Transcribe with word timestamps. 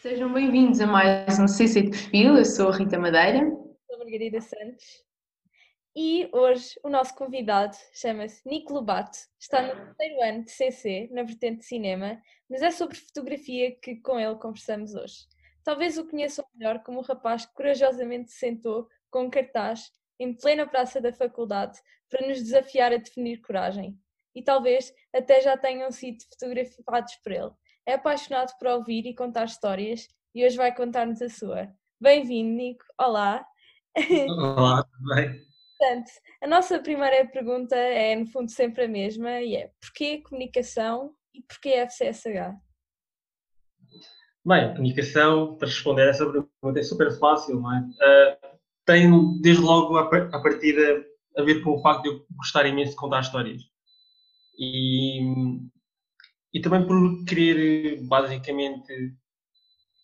Sejam 0.00 0.32
bem-vindos 0.32 0.80
a 0.80 0.86
mais 0.86 1.38
um 1.38 1.46
CC 1.46 1.82
de 1.82 1.90
Perfil. 1.90 2.38
Eu 2.38 2.44
sou 2.46 2.70
a 2.70 2.76
Rita 2.76 2.98
Madeira. 2.98 3.40
Sou 3.86 3.98
Margarida 3.98 4.40
Santos. 4.40 5.04
E 6.00 6.30
hoje 6.32 6.78
o 6.84 6.88
nosso 6.88 7.12
convidado 7.16 7.76
chama-se 7.92 8.48
Nico 8.48 8.72
Lobato, 8.72 9.18
está 9.36 9.62
no 9.62 9.74
terceiro 9.96 10.22
ano 10.22 10.44
de 10.44 10.52
CC, 10.52 11.08
na 11.10 11.24
vertente 11.24 11.58
de 11.58 11.64
cinema, 11.64 12.22
mas 12.48 12.62
é 12.62 12.70
sobre 12.70 12.96
fotografia 12.96 13.74
que 13.74 13.96
com 13.96 14.16
ele 14.16 14.36
conversamos 14.36 14.94
hoje. 14.94 15.26
Talvez 15.64 15.98
o 15.98 16.06
conheçam 16.06 16.44
melhor 16.54 16.84
como 16.84 17.00
o 17.00 17.02
rapaz 17.02 17.46
que 17.46 17.52
corajosamente 17.52 18.30
se 18.30 18.38
sentou 18.38 18.86
com 19.10 19.24
um 19.24 19.28
cartaz 19.28 19.90
em 20.20 20.32
plena 20.32 20.68
praça 20.68 21.00
da 21.00 21.12
faculdade 21.12 21.76
para 22.08 22.28
nos 22.28 22.44
desafiar 22.44 22.92
a 22.92 22.98
definir 22.98 23.40
coragem. 23.40 23.98
E 24.36 24.40
talvez 24.40 24.94
até 25.12 25.40
já 25.40 25.56
tenham 25.56 25.90
sido 25.90 26.22
fotografados 26.30 27.16
por 27.24 27.32
ele. 27.32 27.50
É 27.84 27.94
apaixonado 27.94 28.56
por 28.56 28.68
ouvir 28.68 29.04
e 29.04 29.16
contar 29.16 29.46
histórias 29.46 30.06
e 30.32 30.46
hoje 30.46 30.56
vai 30.56 30.72
contar-nos 30.72 31.20
a 31.20 31.28
sua. 31.28 31.68
Bem-vindo, 32.00 32.54
Nico. 32.54 32.84
Olá. 32.96 33.44
Olá, 34.28 34.84
tudo 34.84 35.16
bem? 35.16 35.48
Portanto, 35.78 36.10
a 36.42 36.46
nossa 36.48 36.80
primeira 36.80 37.24
pergunta 37.28 37.76
é, 37.76 38.16
no 38.16 38.26
fundo, 38.26 38.50
sempre 38.50 38.84
a 38.84 38.88
mesma 38.88 39.40
e 39.40 39.54
é 39.54 39.70
porquê 39.80 40.18
comunicação 40.18 41.14
e 41.32 41.40
porquê 41.42 41.86
FCSH? 41.86 42.56
Bem, 44.44 44.74
comunicação, 44.74 45.56
para 45.56 45.68
responder 45.68 46.08
essa 46.08 46.24
pergunta, 46.24 46.80
é 46.80 46.82
super 46.82 47.16
fácil, 47.18 47.60
não 47.60 47.72
é? 47.72 47.80
Uh, 47.80 48.58
tem, 48.84 49.40
desde 49.40 49.62
logo, 49.62 49.96
a, 49.96 50.02
a 50.02 50.42
partida 50.42 51.04
a 51.36 51.42
ver 51.42 51.62
com 51.62 51.70
o 51.70 51.80
facto 51.80 52.02
de 52.02 52.08
eu 52.08 52.26
gostar 52.36 52.66
imenso 52.66 52.92
de 52.92 52.96
contar 52.96 53.20
histórias. 53.20 53.62
E, 54.58 55.20
e 56.52 56.60
também 56.60 56.84
por 56.84 57.24
querer, 57.24 58.02
basicamente, 58.08 59.14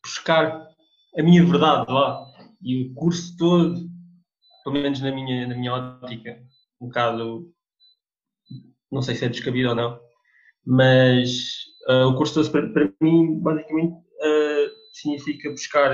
buscar 0.04 0.68
a 1.18 1.22
minha 1.22 1.44
verdade 1.44 1.90
lá. 1.90 2.24
E 2.62 2.86
o 2.86 2.94
curso 2.94 3.36
todo 3.36 3.93
pelo 4.64 4.74
menos 4.74 5.00
na 5.00 5.12
minha, 5.12 5.46
na 5.46 5.54
minha 5.54 5.74
ótica, 5.74 6.42
um 6.80 6.86
bocado, 6.86 7.52
não 8.90 9.02
sei 9.02 9.14
se 9.14 9.26
é 9.26 9.28
descabido 9.28 9.68
ou 9.68 9.74
não, 9.74 10.00
mas 10.64 11.64
uh, 11.88 12.08
o 12.08 12.16
curso 12.16 12.50
para, 12.50 12.66
para 12.72 12.90
mim, 13.00 13.38
basicamente, 13.40 13.92
uh, 13.92 14.70
significa 14.92 15.50
buscar 15.50 15.92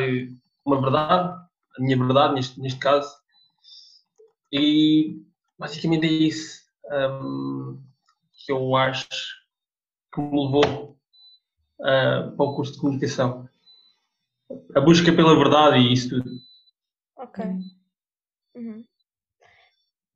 uma 0.64 0.80
verdade, 0.80 1.36
a 1.76 1.82
minha 1.82 1.98
verdade 1.98 2.34
neste, 2.34 2.60
neste 2.60 2.78
caso, 2.78 3.12
e 4.52 5.20
basicamente 5.58 6.06
é 6.06 6.12
isso 6.12 6.60
um, 6.92 7.82
que 8.44 8.52
eu 8.52 8.76
acho 8.76 9.08
que 10.12 10.20
me 10.20 10.46
levou 10.46 10.96
uh, 11.80 12.36
para 12.36 12.46
o 12.46 12.54
curso 12.54 12.72
de 12.72 12.78
comunicação. 12.78 13.48
A 14.74 14.80
busca 14.80 15.12
pela 15.12 15.36
verdade 15.36 15.78
e 15.78 15.92
isso 15.92 16.08
tudo. 16.08 16.30
Ok. 17.16 17.44
Uhum. 18.54 18.84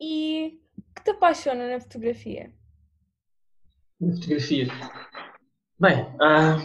E 0.01 0.61
o 0.77 0.95
que 0.95 1.05
te 1.05 1.11
apaixona 1.11 1.71
na 1.71 1.81
fotografia? 1.81 2.53
Na 4.01 4.13
fotografia? 4.15 4.67
Bem, 5.81 6.07
a 6.21 6.59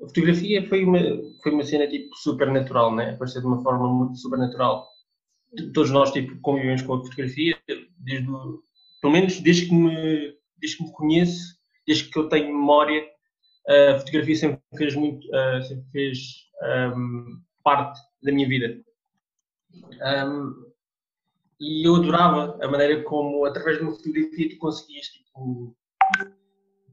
fotografia 0.00 0.68
foi 0.68 0.84
uma, 0.84 0.98
foi 1.42 1.52
uma 1.52 1.64
cena 1.64 1.88
tipo 1.88 2.14
super 2.16 2.50
natural, 2.50 2.94
né? 2.94 3.10
Apareceu 3.10 3.40
de 3.40 3.46
uma 3.46 3.62
forma 3.62 3.92
muito 3.92 4.16
super 4.18 4.38
natural. 4.38 4.88
Todos 5.74 5.90
nós 5.90 6.12
tipo, 6.12 6.38
convivemos 6.40 6.82
com 6.82 6.94
a 6.94 7.04
fotografia, 7.04 7.56
desde, 7.98 8.26
pelo 9.00 9.12
menos 9.12 9.40
desde 9.40 9.66
que, 9.66 9.74
me, 9.74 10.36
desde 10.58 10.76
que 10.78 10.84
me 10.84 10.92
conheço, 10.92 11.56
desde 11.86 12.10
que 12.10 12.18
eu 12.18 12.28
tenho 12.28 12.46
memória, 12.46 13.04
a 13.68 13.98
fotografia 13.98 14.36
sempre 14.36 14.60
fez 14.76 14.94
muito, 14.94 15.26
uh, 15.28 15.62
sempre 15.62 15.84
fez 15.90 16.18
um, 16.96 17.42
parte 17.64 18.00
da 18.22 18.32
minha 18.32 18.48
vida. 18.48 18.80
Um, 19.74 20.72
e 21.60 21.86
eu 21.86 21.96
adorava 21.96 22.58
a 22.62 22.68
maneira 22.68 23.02
como, 23.02 23.44
através 23.44 23.78
de 23.78 23.84
uma 23.84 23.92
fotografia, 23.92 24.50
tu 24.50 24.58
conseguias 24.58 25.06
tipo, 25.06 25.76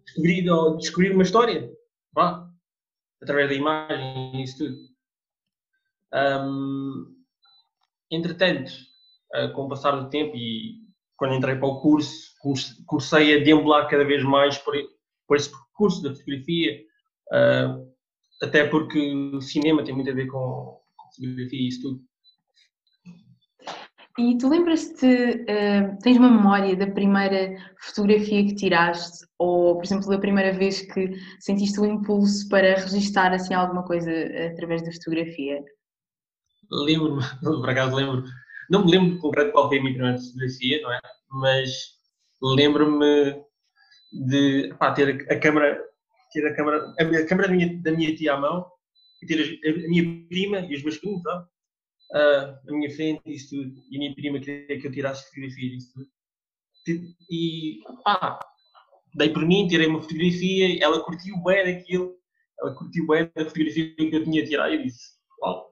descobrir, 0.06 0.50
ou 0.50 0.78
descobrir 0.78 1.12
uma 1.12 1.24
história, 1.24 1.72
vá, 2.14 2.50
através 3.22 3.50
da 3.50 3.56
imagem 3.56 4.40
e 4.40 4.44
isso 4.44 4.58
tudo. 4.60 4.78
Um, 6.14 7.16
entretanto, 8.12 8.72
uh, 9.36 9.52
com 9.54 9.64
o 9.64 9.70
passar 9.70 9.92
do 9.92 10.10
tempo 10.10 10.36
e 10.36 10.84
quando 11.18 11.36
entrei 11.36 11.56
para 11.56 11.68
o 11.68 11.82
curso, 11.82 12.34
comecei 12.86 13.36
a 13.36 13.44
deambular 13.44 13.90
cada 13.90 14.04
vez 14.04 14.24
mais 14.24 14.58
por, 14.58 14.76
por 15.28 15.38
esse 15.38 15.50
percurso 15.50 16.04
da 16.04 16.12
fotografia, 16.12 16.82
uh, 17.32 17.94
até 18.42 18.68
porque 18.68 19.14
o 19.34 19.42
cinema 19.42 19.84
tem 19.84 19.94
muito 19.96 20.10
a 20.10 20.14
ver 20.14 20.28
com, 20.28 20.80
com 20.96 21.12
fotografia 21.16 21.60
e 21.60 21.68
isso 21.68 21.82
tudo. 21.82 22.13
E 24.18 24.38
tu 24.38 24.48
lembras-te, 24.48 25.08
uh, 25.08 25.98
tens 26.04 26.18
uma 26.18 26.30
memória 26.30 26.76
da 26.76 26.86
primeira 26.86 27.58
fotografia 27.80 28.46
que 28.46 28.54
tiraste 28.54 29.26
ou, 29.40 29.76
por 29.76 29.84
exemplo, 29.84 30.08
da 30.08 30.20
primeira 30.20 30.54
vez 30.54 30.82
que 30.82 31.14
sentiste 31.40 31.80
o 31.80 31.86
impulso 31.86 32.48
para 32.48 32.76
registar 32.76 33.34
assim 33.34 33.56
alguma 33.56 33.84
coisa 33.84 34.12
através 34.52 34.84
da 34.84 34.92
fotografia? 34.92 35.64
Lembro-me, 36.72 37.24
por 37.42 37.68
acaso 37.68 37.96
lembro, 37.96 38.24
não 38.70 38.86
me 38.86 38.92
lembro 38.92 39.18
concreto 39.18 39.52
qual 39.52 39.68
foi 39.68 39.80
a 39.80 39.82
minha 39.82 39.94
primeira 39.94 40.20
fotografia, 40.20 40.82
não 40.84 40.94
é? 40.94 41.00
Mas 41.32 41.72
lembro-me 42.40 43.44
de 44.28 44.76
pá, 44.78 44.92
ter 44.92 45.26
a 45.32 45.40
câmera, 45.40 45.84
ter 46.32 46.46
a 46.46 46.56
câmera, 46.56 46.94
a 47.00 47.26
câmera 47.26 47.48
da 47.48 47.54
minha, 47.56 47.82
da 47.82 47.92
minha 47.92 48.16
tia 48.16 48.34
à 48.36 48.40
mão 48.40 48.64
e 49.24 49.26
ter 49.26 49.40
a, 49.40 49.70
a 49.70 49.88
minha 49.90 50.28
prima 50.30 50.60
e 50.60 50.76
os 50.76 50.84
meus 50.84 51.00
primos, 51.00 51.24
não? 51.24 51.52
Uh, 52.14 52.66
na 52.66 52.78
minha 52.78 52.90
frente, 52.96 53.22
tudo. 53.50 53.74
E 53.90 53.96
a 53.96 54.00
minha 54.00 54.16
prima 54.16 54.40
queria 54.40 54.80
que 54.80 54.88
eu 54.88 54.92
tirasse 54.92 55.28
fotografias, 55.30 55.92
tudo. 55.94 56.08
E, 57.30 57.80
pá, 58.04 58.40
dei 59.16 59.30
por 59.30 59.46
mim, 59.46 59.68
tirei 59.68 59.88
uma 59.88 60.02
fotografia, 60.02 60.84
ela 60.84 61.04
curtiu 61.04 61.36
bem 61.44 61.76
daquilo, 61.76 62.16
ela 62.60 62.76
curtiu 62.76 63.08
bem 63.08 63.30
da 63.36 63.46
fotografia 63.46 63.96
que 63.96 64.16
eu 64.16 64.24
tinha 64.24 64.46
tirado 64.46 64.74
e 64.74 64.84
disse, 64.84 65.14
uau. 65.42 65.72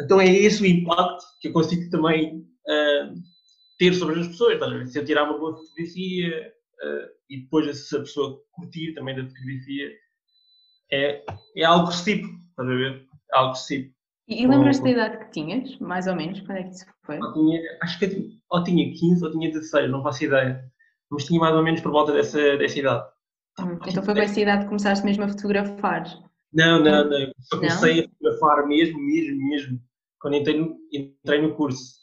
Então 0.00 0.20
é 0.20 0.26
esse 0.26 0.62
o 0.62 0.66
impacto 0.66 1.24
que 1.40 1.48
eu 1.48 1.52
consigo 1.52 1.88
também 1.90 2.38
uh, 2.38 3.14
ter 3.78 3.94
sobre 3.94 4.20
as 4.20 4.28
pessoas, 4.28 4.54
estás 4.54 4.92
Se 4.92 4.98
eu 4.98 5.04
tirar 5.04 5.24
uma 5.24 5.38
boa 5.38 5.56
fotografia 5.56 6.52
uh, 6.82 7.08
e 7.28 7.40
depois 7.42 7.88
se 7.88 7.96
a 7.96 8.00
pessoa 8.00 8.42
curtir 8.52 8.94
também 8.94 9.14
da 9.14 9.28
fotografia, 9.28 9.92
é, 10.90 11.24
é 11.56 11.64
algo 11.64 11.86
recíproco, 11.86 12.34
estás 12.50 12.68
a 12.68 12.74
ver? 12.74 13.08
É 13.32 13.36
algo 13.36 13.52
recíproco. 13.52 14.03
E, 14.26 14.46
lembras-te 14.46 14.82
da 14.84 14.90
idade 14.90 15.18
que 15.18 15.30
tinhas, 15.32 15.78
mais 15.78 16.06
ou 16.06 16.16
menos? 16.16 16.40
Quando 16.40 16.58
é 16.58 16.62
que 16.62 16.70
isso 16.70 16.86
foi? 17.04 17.18
Tinha, 17.34 17.60
acho 17.82 17.98
que 17.98 18.38
ou 18.50 18.64
tinha 18.64 18.90
15 18.90 19.24
ou 19.24 19.30
tinha 19.30 19.50
16, 19.50 19.90
não 19.90 20.02
faço 20.02 20.24
ideia. 20.24 20.64
Mas 21.10 21.24
tinha 21.24 21.38
mais 21.38 21.54
ou 21.54 21.62
menos 21.62 21.80
por 21.82 21.92
volta 21.92 22.12
dessa, 22.12 22.56
dessa 22.56 22.78
idade. 22.78 23.06
Hum, 23.60 23.78
então 23.86 24.02
foi 24.02 24.14
com 24.14 24.20
essa 24.20 24.40
idade 24.40 24.62
que 24.62 24.68
começaste 24.68 25.04
mesmo 25.04 25.24
a 25.24 25.28
fotografar? 25.28 26.04
Não, 26.52 26.82
não, 26.82 27.08
não. 27.08 27.32
Só 27.40 27.56
comecei 27.56 27.96
não? 27.96 28.00
a 28.00 28.08
fotografar 28.08 28.66
mesmo, 28.66 28.98
mesmo, 28.98 29.48
mesmo, 29.48 29.80
quando 30.18 30.36
entrei 30.36 30.58
no, 30.58 30.76
entrei 30.90 31.42
no 31.42 31.54
curso. 31.54 32.02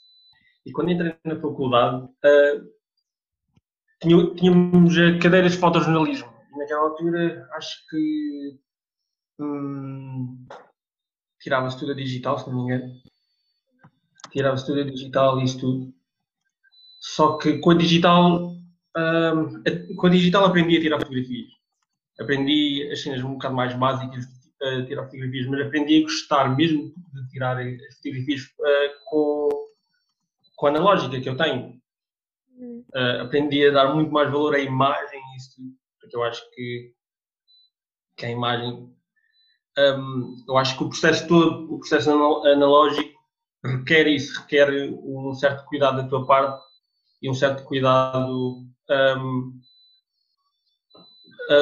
E 0.65 0.71
quando 0.71 0.91
entrei 0.91 1.15
na 1.25 1.39
faculdade, 1.39 2.05
uh, 2.05 2.71
tínhamos 4.35 4.95
cadeiras 5.21 5.53
de 5.53 5.57
fotojornalismo. 5.57 6.31
E 6.53 6.57
naquela 6.59 6.81
altura, 6.81 7.47
acho 7.53 7.77
que. 7.89 8.59
Hum, 9.39 10.45
tirava-se 11.41 11.77
tudo 11.77 11.91
a 11.91 11.95
digital, 11.95 12.37
se 12.39 12.47
não 12.47 12.55
me 12.55 12.63
engano. 12.63 12.93
Tirava-se 14.31 14.65
tudo 14.65 14.81
a 14.81 14.83
digital 14.83 15.39
e 15.39 15.43
isso 15.43 15.59
tudo. 15.59 15.93
Só 16.99 17.37
que 17.37 17.57
com 17.57 17.71
a 17.71 17.75
digital, 17.75 18.53
um, 18.95 19.95
com 19.95 20.07
a 20.07 20.09
digital 20.09 20.45
aprendi 20.45 20.77
a 20.77 20.81
tirar 20.81 20.99
fotografias. 20.99 21.51
Aprendi 22.19 22.87
as 22.91 23.01
cenas 23.01 23.23
um 23.23 23.33
bocado 23.33 23.55
mais 23.55 23.73
básicas 23.75 24.25
de 24.25 24.85
tirar 24.85 25.05
fotografias, 25.05 25.47
mas 25.47 25.65
aprendi 25.65 25.97
a 25.97 26.01
gostar 26.03 26.55
mesmo 26.55 26.93
de 27.13 27.29
tirar 27.29 27.57
as 27.57 27.95
fotografias 27.95 28.41
uh, 28.43 29.05
com, 29.05 29.49
com 30.55 30.67
a 30.67 30.69
analógica 30.69 31.19
que 31.19 31.27
eu 31.27 31.35
tenho. 31.35 31.81
Uh, 32.93 33.21
aprendi 33.23 33.65
a 33.65 33.71
dar 33.71 33.95
muito 33.95 34.11
mais 34.11 34.29
valor 34.29 34.53
à 34.53 34.59
imagem 34.59 35.19
e 35.19 35.37
isso 35.37 35.55
tudo, 35.55 35.73
porque 35.99 36.15
eu 36.15 36.23
acho 36.23 36.43
que, 36.51 36.93
que 38.15 38.25
a 38.27 38.29
imagem 38.29 38.93
um, 39.77 40.35
eu 40.47 40.57
acho 40.57 40.77
que 40.77 40.83
o 40.83 40.89
processo 40.89 41.27
todo, 41.27 41.73
o 41.73 41.79
processo 41.79 42.11
analógico, 42.11 43.19
requer 43.63 44.07
isso, 44.07 44.39
requer 44.41 44.69
um 45.03 45.33
certo 45.33 45.65
cuidado 45.65 46.01
da 46.01 46.07
tua 46.07 46.25
parte 46.25 46.61
e 47.21 47.29
um 47.29 47.33
certo 47.33 47.63
cuidado, 47.63 48.65
um, 48.89 49.61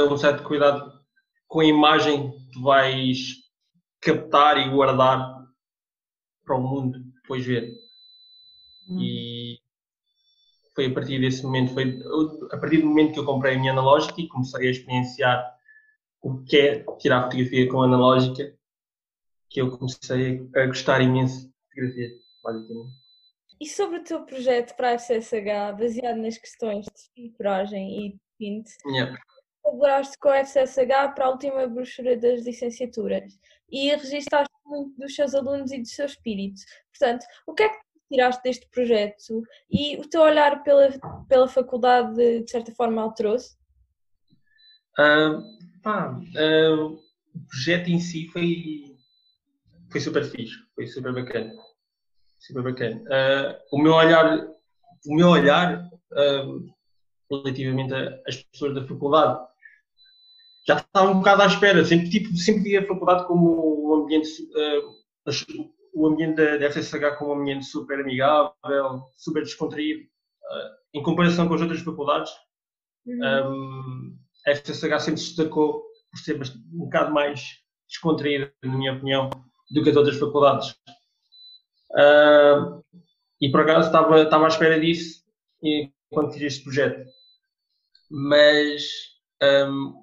um 0.10 0.18
certo 0.18 0.44
cuidado 0.44 1.00
com 1.48 1.60
a 1.60 1.66
imagem 1.66 2.32
que 2.32 2.52
tu 2.52 2.62
vais 2.62 3.36
captar 4.02 4.58
e 4.58 4.70
guardar 4.70 5.40
para 6.46 6.56
o 6.56 6.62
mundo 6.62 7.00
depois 7.22 7.46
ver. 7.46 7.74
Hum. 8.88 9.00
E 9.00 9.60
foi 10.74 10.86
a 10.86 10.94
partir 10.94 11.20
desse 11.20 11.44
momento, 11.44 11.74
foi 11.74 12.00
a 12.52 12.58
partir 12.58 12.78
do 12.78 12.88
momento 12.88 13.14
que 13.14 13.20
eu 13.20 13.26
comprei 13.26 13.56
a 13.56 13.60
minha 13.60 13.74
analógica 13.74 14.22
e 14.22 14.28
comecei 14.28 14.68
a 14.68 14.72
experienciar 14.72 15.59
o 16.22 16.44
que 16.44 16.58
é 16.58 16.84
tirar 16.98 17.24
fotografia 17.24 17.70
com 17.70 17.82
analógica, 17.82 18.56
que 19.50 19.62
eu 19.62 19.78
comecei 19.78 20.48
a 20.56 20.66
gostar 20.66 21.02
imenso 21.02 21.48
de 21.48 21.54
fotografia, 21.70 22.10
basicamente. 22.44 23.00
E 23.62 23.68
sobre 23.68 23.98
o 23.98 24.04
teu 24.04 24.24
projeto 24.24 24.76
para 24.76 24.92
a 24.92 24.94
FCSH, 24.94 25.78
baseado 25.78 26.18
nas 26.18 26.38
questões 26.38 26.86
de 26.86 27.12
filtragem 27.14 28.06
e 28.06 28.10
de 28.14 28.20
pinte, 28.38 28.72
yeah. 28.88 29.18
colaboraste 29.62 30.18
com 30.18 30.30
a 30.30 30.46
FCSH 30.46 31.14
para 31.14 31.26
a 31.26 31.30
última 31.30 31.68
brochura 31.68 32.16
das 32.16 32.46
licenciaturas 32.46 33.38
e 33.70 33.90
registaste 33.90 34.54
muito 34.66 34.98
dos 34.98 35.14
seus 35.14 35.36
alunos 35.36 35.72
e 35.72 35.82
do 35.82 35.88
seu 35.88 36.06
espírito. 36.06 36.62
Portanto, 36.92 37.26
o 37.46 37.54
que 37.54 37.64
é 37.64 37.70
que 37.70 37.80
tiraste 38.10 38.42
deste 38.44 38.68
projeto 38.70 39.44
e 39.70 39.98
o 39.98 40.08
teu 40.08 40.22
olhar 40.22 40.64
pela, 40.64 40.90
pela 41.28 41.48
faculdade 41.48 42.16
de 42.16 42.50
certa 42.50 42.74
forma 42.74 43.02
alterou-se? 43.02 43.59
Uh, 45.00 45.42
pá, 45.82 46.12
uh, 46.12 46.86
o 47.34 47.40
projeto 47.48 47.88
em 47.88 48.00
si 48.00 48.28
foi, 48.28 48.84
foi 49.90 50.02
super 50.02 50.26
fixe, 50.26 50.56
foi 50.76 50.88
super 50.88 51.14
bacana. 51.14 51.54
Super 52.40 52.64
bacana. 52.64 53.02
Uh, 53.04 53.78
o 53.78 53.82
meu 53.82 53.94
olhar, 53.94 54.46
o 55.08 55.16
meu 55.16 55.30
olhar 55.30 55.90
relativamente 57.32 57.94
às 58.28 58.44
pessoas 58.44 58.76
da 58.76 58.86
faculdade 58.86 59.48
já 60.68 60.78
estava 60.78 61.12
um 61.12 61.20
bocado 61.20 61.44
à 61.44 61.46
espera. 61.46 61.86
Sempre, 61.86 62.10
tipo, 62.10 62.36
sempre 62.36 62.64
vi 62.64 62.78
a 62.78 62.86
faculdade 62.86 63.26
como 63.26 63.88
um 63.88 64.04
ambiente 64.04 64.30
o 65.94 66.08
ambiente 66.08 66.36
da 66.36 66.72
FSH 66.72 67.18
como 67.18 67.34
um 67.34 67.42
ambiente 67.42 67.66
super 67.66 68.00
amigável, 68.00 69.04
super 69.18 69.44
descontraído, 69.44 70.08
em 70.94 71.02
comparação 71.04 71.48
com 71.48 71.54
as 71.54 71.62
outras 71.62 71.82
faculdades. 71.82 72.32
Uhum. 73.06 73.54
Um, 73.54 74.20
a 74.48 74.56
FSH 74.56 75.00
sempre 75.00 75.22
se 75.22 75.36
destacou 75.36 75.84
por 76.12 76.20
ser 76.20 76.42
um 76.74 76.80
bocado 76.80 77.14
mais 77.14 77.60
descontraída, 77.88 78.54
na 78.64 78.78
minha 78.78 78.94
opinião, 78.94 79.30
do 79.72 79.84
que 79.84 79.90
as 79.90 79.96
outras 79.96 80.18
faculdades. 80.18 80.76
Uh, 81.92 82.84
e 83.42 83.52
por 83.52 83.62
acaso 83.62 83.88
estava, 83.88 84.22
estava 84.22 84.46
à 84.46 84.48
espera 84.48 84.80
disso 84.80 85.24
quando 86.10 86.34
fiz 86.34 86.42
este 86.42 86.64
projeto. 86.64 87.10
Mas 88.10 88.84
um, 89.42 89.94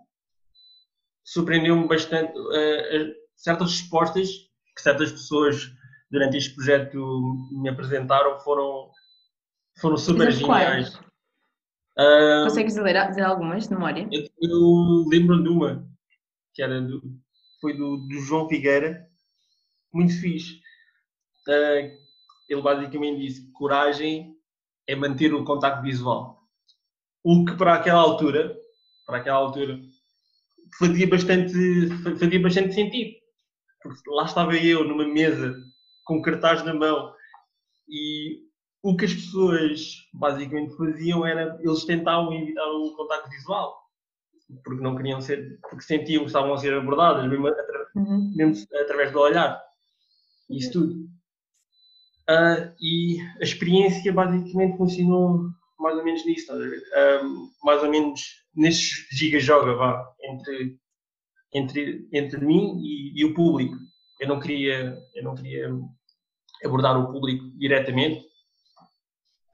surpreendeu-me 1.24 1.88
bastante 1.88 2.32
uh, 2.38 3.14
certas 3.34 3.72
respostas 3.72 4.28
que 4.74 4.82
certas 4.82 5.12
pessoas 5.12 5.70
durante 6.10 6.36
este 6.36 6.54
projeto 6.54 6.98
me 7.52 7.68
apresentaram 7.68 8.38
foram, 8.40 8.90
foram 9.80 9.96
super 9.96 10.30
geniais. 10.30 10.98
Uh, 11.98 12.44
Consegues 12.44 12.74
dizer, 12.74 13.08
dizer 13.08 13.22
algumas 13.22 13.66
de 13.66 13.74
memória? 13.74 14.08
Eu, 14.12 14.28
eu 14.42 15.04
lembro 15.08 15.42
de 15.42 15.48
uma, 15.48 15.88
que 16.54 16.62
era 16.62 16.80
do, 16.80 17.00
foi 17.60 17.74
do, 17.74 17.96
do 17.96 18.20
João 18.20 18.48
Figueira, 18.48 19.08
muito 19.92 20.12
fixe. 20.20 20.60
Uh, 21.48 21.90
ele 22.48 22.62
basicamente 22.62 23.20
disse 23.20 23.46
que 23.46 23.52
coragem 23.52 24.34
é 24.86 24.94
manter 24.94 25.32
o 25.32 25.44
contacto 25.44 25.82
visual. 25.82 26.42
O 27.24 27.44
que 27.44 27.56
para 27.56 27.74
aquela 27.74 28.00
altura, 28.00 28.56
para 29.06 29.18
aquela 29.18 29.38
altura, 29.38 29.80
fazia 30.78 31.08
bastante, 31.08 31.88
fazia 32.18 32.40
bastante 32.40 32.74
sentido. 32.74 33.16
Porque 33.82 34.10
lá 34.10 34.24
estava 34.24 34.54
eu 34.56 34.84
numa 34.84 35.06
mesa 35.06 35.56
com 36.04 36.22
cartaz 36.22 36.64
na 36.64 36.74
mão. 36.74 37.12
E 37.88 38.45
o 38.86 38.96
que 38.96 39.04
as 39.04 39.14
pessoas 39.14 40.08
basicamente 40.14 40.76
faziam 40.76 41.26
era 41.26 41.58
eles 41.60 41.84
tentavam 41.84 42.32
evitar 42.32 42.64
o 42.66 42.94
contacto 42.96 43.28
visual 43.30 43.86
porque 44.62 44.82
não 44.82 44.96
queriam 44.96 45.20
ser, 45.20 45.58
porque 45.60 45.82
sentiam 45.82 46.22
que 46.22 46.28
estavam 46.28 46.54
a 46.54 46.58
ser 46.58 46.72
abordadas, 46.72 47.28
mesmo, 47.28 47.48
atra 47.48 47.88
uhum. 47.96 48.32
mesmo 48.36 48.64
através 48.80 49.10
do 49.12 49.18
olhar. 49.18 49.60
Isso 50.48 50.72
tudo. 50.72 50.94
Uh, 52.28 52.74
e 52.80 53.18
a 53.40 53.42
experiência 53.42 54.12
basicamente 54.12 54.76
funcionou 54.76 55.48
mais 55.78 55.96
ou 55.96 56.04
menos 56.04 56.24
nisso, 56.24 56.52
uh, 56.52 57.50
mais 57.64 57.82
ou 57.82 57.90
menos 57.90 58.20
nesses 58.54 59.06
giga-joga, 59.10 59.74
vá, 59.74 60.12
entre, 60.22 60.78
entre, 61.52 62.08
entre 62.12 62.44
mim 62.44 62.78
e, 62.80 63.20
e, 63.20 63.24
o 63.24 63.34
público. 63.34 63.76
Eu 64.20 64.28
não 64.28 64.40
queria, 64.40 64.96
eu 65.14 65.24
não 65.24 65.34
queria 65.34 65.70
abordar 66.64 66.98
o 66.98 67.12
público 67.12 67.44
diretamente. 67.58 68.25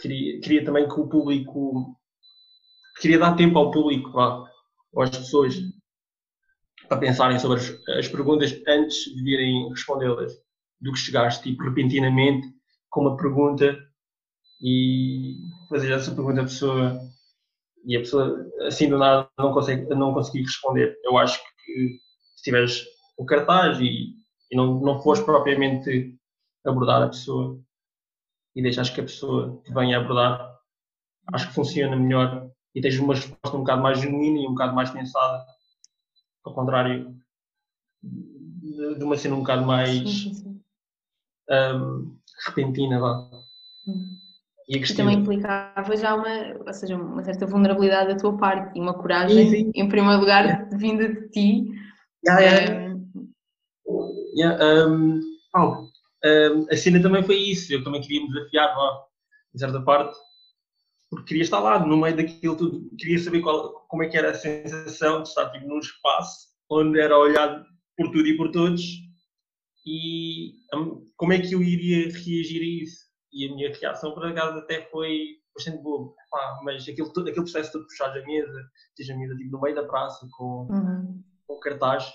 Queria, 0.03 0.41
queria 0.41 0.65
também 0.65 0.89
que 0.89 1.01
o 1.01 1.09
público. 1.09 1.97
Queria 3.01 3.21
dar 3.21 3.37
tempo 3.37 3.57
ao 3.57 3.71
público, 3.71 4.11
lá, 4.11 4.45
às 4.99 5.17
pessoas, 5.17 5.55
para 6.89 6.99
pensarem 6.99 7.39
sobre 7.39 7.59
as, 7.59 7.89
as 7.99 8.09
perguntas 8.09 8.53
antes 8.67 9.05
de 9.05 9.23
virem 9.23 9.71
respondê-las, 9.71 10.33
do 10.81 10.93
que 10.93 10.99
chegaste 10.99 11.45
tipo, 11.45 11.63
repentinamente 11.63 12.49
com 12.91 13.03
uma 13.03 13.17
pergunta 13.17 13.79
e 14.61 15.37
fazer 15.69 15.93
essa 15.93 16.13
pergunta 16.13 16.41
à 16.41 16.45
pessoa 16.45 17.01
e 17.85 17.97
a 17.97 18.01
pessoa 18.01 18.47
assim 18.63 18.89
do 18.89 18.99
nada 18.99 19.29
não 19.39 19.53
consegue 19.53 19.89
não 19.95 20.13
conseguir 20.13 20.43
responder. 20.43 20.97
Eu 21.05 21.17
acho 21.17 21.41
que 21.41 22.01
se 22.37 22.43
tiveres 22.43 22.85
o 23.17 23.25
cartaz 23.25 23.81
e, 23.81 24.15
e 24.51 24.57
não, 24.57 24.81
não 24.81 25.01
fores 25.01 25.23
propriamente 25.23 26.17
abordar 26.65 27.03
a 27.03 27.09
pessoa 27.09 27.61
e 28.55 28.63
deixas 28.63 28.91
que 28.91 29.01
a 29.01 29.05
pessoa 29.05 29.61
te 29.65 29.73
venha 29.73 29.99
abordar, 29.99 30.59
acho 31.33 31.49
que 31.49 31.55
funciona 31.55 31.97
melhor 31.97 32.51
e 32.75 32.81
tens 32.81 32.99
uma 32.99 33.15
resposta 33.15 33.57
um 33.57 33.61
bocado 33.61 33.83
mais 33.83 34.01
genuína 34.01 34.41
e 34.41 34.47
um 34.47 34.53
bocado 34.53 34.75
mais 34.75 34.91
pensada, 34.91 35.45
ao 36.45 36.55
contrário 36.55 37.15
de 38.03 39.05
uma 39.05 39.17
cena 39.17 39.37
um 39.37 39.41
bocado 39.41 39.65
mais 39.65 40.43
um, 41.51 42.17
repentina. 42.47 42.99
Vá. 42.99 43.31
E, 44.69 44.79
e 44.79 44.95
também 44.95 45.19
implicava 45.19 45.97
já 45.97 46.15
uma, 46.15 46.65
ou 46.67 46.73
seja, 46.73 46.97
uma 46.97 47.23
certa 47.23 47.47
vulnerabilidade 47.47 48.15
da 48.15 48.17
tua 48.17 48.37
parte 48.37 48.79
e 48.79 48.81
uma 48.81 48.95
coragem, 48.95 49.51
sim, 49.51 49.51
sim. 49.51 49.73
em 49.75 49.89
primeiro 49.89 50.21
lugar, 50.21 50.69
vinda 50.71 51.09
de 51.09 51.29
ti. 51.29 51.73
Yeah, 52.25 52.41
yeah. 52.41 52.95
Um, 53.87 54.33
yeah 54.37 54.87
um, 54.87 55.21
oh, 55.57 55.89
a 56.71 56.77
cena 56.77 57.03
também 57.03 57.23
foi 57.23 57.37
isso. 57.37 57.73
Eu 57.73 57.83
também 57.83 58.01
queria 58.01 58.23
me 58.23 58.33
desafiar, 58.33 58.77
lá, 58.77 59.05
em 59.55 59.59
certa 59.59 59.81
parte, 59.83 60.17
porque 61.11 61.29
queria 61.29 61.43
estar 61.43 61.61
lá, 61.61 61.85
no 61.85 61.97
meio 61.97 62.17
daquilo 62.17 62.57
tudo. 62.57 62.91
Queria 62.97 63.19
saber 63.19 63.41
qual, 63.41 63.87
como 63.89 64.03
é 64.03 64.09
que 64.09 64.17
era 64.17 64.31
a 64.31 64.35
sensação 64.35 65.23
de 65.23 65.29
estar 65.29 65.51
tipo, 65.51 65.67
num 65.67 65.79
espaço 65.79 66.49
onde 66.71 66.99
era 66.99 67.19
olhado 67.19 67.65
por 67.97 68.11
tudo 68.11 68.27
e 68.27 68.37
por 68.37 68.51
todos 68.51 68.83
e 69.85 70.55
um, 70.75 71.11
como 71.17 71.33
é 71.33 71.41
que 71.41 71.55
eu 71.55 71.63
iria 71.63 72.05
reagir 72.05 72.63
a 72.63 72.85
isso. 72.85 73.03
E 73.33 73.49
a 73.49 73.55
minha 73.55 73.75
reação, 73.75 74.13
por 74.13 74.25
acaso, 74.25 74.59
até 74.59 74.83
foi 74.91 75.39
bastante 75.55 75.83
boa. 75.83 76.15
Mas 76.63 76.83
aquele, 76.83 77.13
todo, 77.13 77.29
aquele 77.29 77.45
processo 77.45 77.73
todo 77.73 77.87
puxado 77.87 78.19
a 78.19 78.25
mesa, 78.25 78.71
seja 78.97 79.15
a 79.15 79.17
mesa 79.17 79.37
tipo, 79.37 79.51
no 79.51 79.61
meio 79.61 79.75
da 79.75 79.85
praça, 79.85 80.27
com, 80.33 80.69
uhum. 80.71 81.23
com 81.47 81.61
cartaz, 81.61 82.13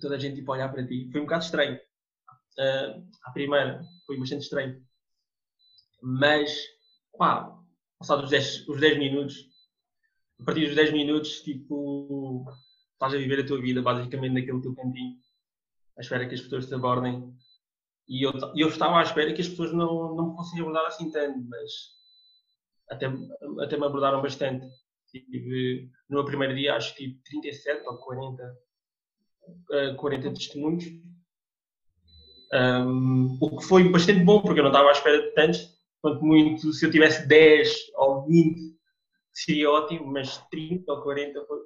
toda 0.00 0.16
a 0.16 0.18
gente 0.18 0.36
tipo, 0.36 0.52
a 0.52 0.56
olhar 0.56 0.68
para 0.68 0.86
ti, 0.86 1.08
foi 1.10 1.20
um 1.20 1.24
bocado 1.24 1.44
estranho 1.44 1.78
uh, 2.58 3.08
à 3.24 3.30
primeira, 3.32 3.82
foi 4.06 4.18
bastante 4.18 4.42
estranho. 4.42 4.82
Mas, 6.02 6.56
pá, 7.16 7.56
passados 7.98 8.24
os 8.24 8.30
10, 8.30 8.68
os 8.68 8.80
10 8.80 8.98
minutos, 8.98 9.46
a 10.40 10.44
partir 10.44 10.66
dos 10.66 10.74
10 10.74 10.92
minutos, 10.92 11.42
tipo, 11.42 12.44
estás 12.92 13.14
a 13.14 13.18
viver 13.18 13.40
a 13.40 13.46
tua 13.46 13.60
vida 13.60 13.82
basicamente 13.82 14.32
naquele 14.32 14.60
teu 14.62 14.74
cantinho, 14.74 15.16
à 15.96 16.00
espera 16.00 16.26
que 16.26 16.34
as 16.34 16.40
pessoas 16.40 16.66
te 16.66 16.74
abordem. 16.74 17.34
E 18.08 18.26
eu, 18.26 18.32
eu 18.56 18.68
estava 18.68 18.98
à 18.98 19.02
espera 19.02 19.32
que 19.32 19.42
as 19.42 19.48
pessoas 19.48 19.72
não, 19.72 20.14
não 20.16 20.30
me 20.30 20.36
fossem 20.36 20.60
abordar 20.60 20.86
assim 20.86 21.10
tanto, 21.10 21.38
mas 21.48 21.70
até, 22.90 23.06
até 23.60 23.76
me 23.76 23.86
abordaram 23.86 24.22
bastante. 24.22 24.66
Tive, 25.08 25.90
no 26.08 26.18
meu 26.18 26.24
primeiro 26.24 26.54
dia, 26.54 26.74
acho 26.74 26.94
que 26.94 27.04
tive 27.04 27.20
37 27.24 27.86
ou 27.86 27.98
40, 27.98 28.58
uh, 29.92 29.96
40 29.96 30.34
testemunhos 30.34 30.84
um, 32.52 33.38
o 33.40 33.58
que 33.58 33.64
foi 33.64 33.88
bastante 33.88 34.24
bom, 34.24 34.40
porque 34.40 34.60
eu 34.60 34.64
não 34.64 34.70
estava 34.70 34.88
à 34.88 34.92
espera 34.92 35.22
de 35.22 35.34
tantos. 35.34 35.78
Quanto 36.02 36.24
muito, 36.24 36.72
se 36.72 36.86
eu 36.86 36.90
tivesse 36.90 37.26
10 37.28 37.92
ou 37.96 38.26
20, 38.26 38.74
seria 39.32 39.70
ótimo, 39.70 40.06
mas 40.06 40.38
30 40.50 40.90
ou 40.92 41.02
40 41.02 41.44
foi, 41.46 41.58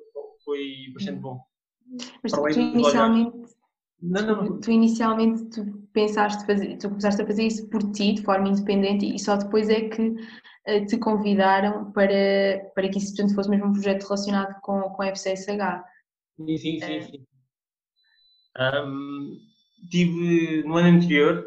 foi 0.45 0.93
bastante 0.93 1.21
bom. 1.21 1.41
Mas 2.23 2.33
tu, 2.33 2.43
tu 2.43 2.61
inicialmente, 2.61 3.37
não, 4.03 4.27
não, 4.27 4.45
não. 4.45 4.61
Tu, 4.61 4.71
inicialmente 4.71 5.45
tu 5.51 5.65
pensaste 5.93 6.45
fazer, 6.47 6.77
tu 6.79 6.89
começaste 6.89 7.23
a 7.23 7.27
fazer 7.27 7.45
isso 7.45 7.69
por 7.69 7.93
ti, 7.93 8.15
de 8.15 8.23
forma 8.23 8.49
independente, 8.49 9.07
e 9.07 9.19
só 9.19 9.37
depois 9.37 9.69
é 9.69 9.89
que 9.89 10.09
uh, 10.09 10.87
te 10.87 10.99
convidaram 10.99 11.93
para, 11.93 12.71
para 12.75 12.89
que 12.89 12.99
isso 12.99 13.15
portanto, 13.15 13.35
fosse 13.35 13.51
mesmo 13.51 13.67
um 13.67 13.73
projeto 13.73 14.03
relacionado 14.03 14.61
com, 14.61 14.81
com 14.83 15.03
a 15.03 15.07
FCSH. 15.09 15.85
Sim, 16.37 16.57
sim, 16.57 16.81
sim. 16.81 17.03
sim. 17.03 17.27
Um, 18.59 19.37
tive, 19.91 20.63
no 20.65 20.77
ano 20.77 20.97
anterior, 20.97 21.45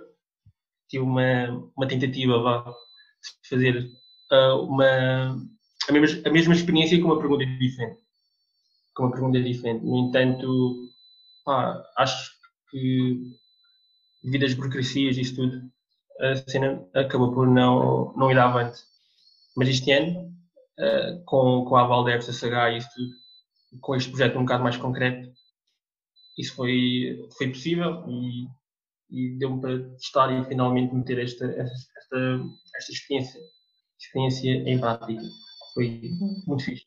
tive 0.87 1.03
uma, 1.03 1.69
uma 1.75 1.87
tentativa 1.87 2.41
vá, 2.41 2.63
de 2.63 3.49
fazer 3.49 3.89
uh, 4.31 4.61
uma, 4.63 5.37
a, 5.89 5.91
mesma, 5.91 6.21
a 6.27 6.31
mesma 6.31 6.53
experiência 6.53 6.99
com 6.99 7.07
uma 7.07 7.19
pergunta 7.19 7.45
diferente. 7.45 7.99
Com 8.95 9.03
uma 9.03 9.11
pergunta 9.11 9.41
diferente. 9.41 9.85
No 9.85 10.07
entanto, 10.07 10.89
pá, 11.45 11.83
acho 11.97 12.31
que 12.69 13.37
devido 14.23 14.45
às 14.45 14.53
burocracias 14.53 15.17
e 15.17 15.21
isso 15.21 15.35
tudo, 15.35 15.61
a 16.19 16.35
cena 16.49 16.83
acabou 16.93 17.33
por 17.33 17.47
não, 17.47 18.13
não 18.15 18.31
ir 18.31 18.39
avante. 18.39 18.79
Mas 19.55 19.69
este 19.69 19.91
ano, 19.91 20.33
uh, 20.79 21.23
com, 21.25 21.65
com 21.65 21.75
a 21.75 21.81
aval 21.81 22.03
da 22.03 22.19
FSH 22.19 22.43
e 22.43 22.77
isso 22.77 22.89
tudo, 22.95 23.81
com 23.81 23.95
este 23.95 24.09
projeto 24.09 24.37
um 24.37 24.41
bocado 24.43 24.63
mais 24.63 24.77
concreto, 24.77 25.26
isso 26.37 26.55
foi, 26.55 27.27
foi 27.37 27.49
possível 27.49 28.05
e, 28.07 28.47
e 29.09 29.37
deu-me 29.37 29.61
para 29.61 29.89
testar 29.91 30.31
e 30.31 30.45
finalmente 30.45 30.93
meter 30.93 31.19
esta, 31.19 31.45
esta, 31.45 32.39
esta 32.75 32.91
experiência, 32.91 33.39
experiência 33.99 34.51
em 34.51 34.79
prática. 34.79 35.23
Foi 35.73 36.01
muito 36.45 36.63
fixe. 36.63 36.85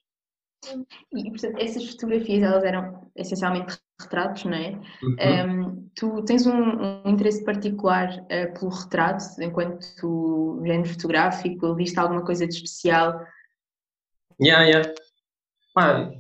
E, 1.14 1.30
portanto, 1.30 1.58
essas 1.58 1.88
fotografias, 1.90 2.42
elas 2.42 2.64
eram 2.64 3.10
essencialmente 3.16 3.78
retratos, 4.00 4.44
não 4.44 4.54
é? 4.54 4.72
Uhum. 5.02 5.62
Um, 5.64 5.90
tu 5.94 6.22
tens 6.24 6.46
um, 6.46 6.52
um 6.52 7.10
interesse 7.10 7.44
particular 7.44 8.20
uh, 8.24 8.58
pelo 8.58 8.70
retrato, 8.70 9.24
enquanto 9.40 10.62
género 10.64 10.88
fotográfico, 10.88 11.74
viste 11.74 11.98
alguma 11.98 12.24
coisa 12.24 12.46
de 12.46 12.54
especial? 12.54 13.26
Yeah, 14.40 14.64
yeah. 14.64 14.94
Pá, 15.74 16.12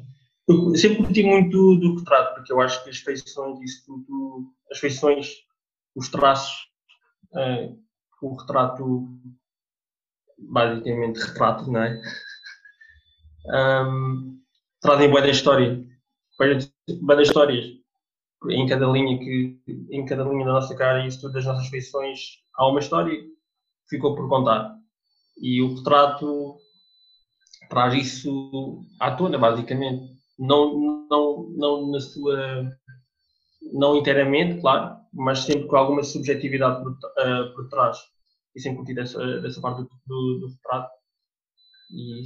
eu 0.50 0.76
sempre 0.76 1.04
curti 1.04 1.22
muito 1.22 1.50
do, 1.50 1.76
do 1.76 1.98
retrato, 1.98 2.34
porque 2.34 2.52
eu 2.52 2.60
acho 2.60 2.82
que 2.82 2.90
as 2.90 2.98
feições, 2.98 3.60
isso 3.60 3.84
tudo, 3.86 4.52
as 4.70 4.78
feições, 4.78 5.28
os 5.94 6.08
traços, 6.08 6.68
uh, 7.32 7.78
o 8.22 8.36
retrato, 8.36 9.08
basicamente 10.38 11.18
retrato, 11.18 11.70
não 11.70 11.82
é? 11.82 12.00
um, 13.86 14.40
trazem 14.80 15.08
boa 15.08 15.22
da 15.22 15.28
história, 15.28 15.84
boa 16.38 17.16
das 17.16 17.28
histórias 17.28 17.80
em 18.48 18.66
cada 18.66 18.86
linha 18.86 19.18
que 19.18 19.60
em 19.90 20.04
cada 20.06 20.24
linha 20.24 20.46
da 20.46 20.52
nossa 20.52 20.74
cara 20.74 21.04
e 21.04 21.08
isso 21.08 21.20
tudo 21.20 21.34
das 21.34 21.44
nossas 21.44 21.68
feições 21.68 22.38
há 22.54 22.66
uma 22.66 22.80
história 22.80 23.14
que 23.14 23.34
ficou 23.88 24.14
por 24.14 24.28
contar. 24.28 24.74
E 25.38 25.60
o 25.60 25.74
retrato 25.74 26.56
traz 27.68 27.94
isso 27.94 28.86
à 28.98 29.10
tona 29.10 29.38
basicamente 29.38 30.19
não 30.40 31.06
não 31.08 31.50
não 31.56 31.90
na 31.90 32.00
sua 32.00 32.70
não 33.72 33.96
inteiramente 33.96 34.60
claro 34.60 35.00
mas 35.12 35.40
sempre 35.40 35.66
com 35.66 35.76
alguma 35.76 36.02
subjetividade 36.02 36.82
por, 36.82 36.92
uh, 36.92 37.54
por 37.54 37.68
trás. 37.68 37.98
E 38.54 38.60
sempre 38.60 38.78
curti 38.78 38.94
dessa, 38.94 39.40
dessa 39.40 39.60
parte 39.60 39.82
do, 39.82 39.90
do, 40.06 40.38
do 40.40 40.48
retrato. 40.48 40.92
E, 41.90 42.22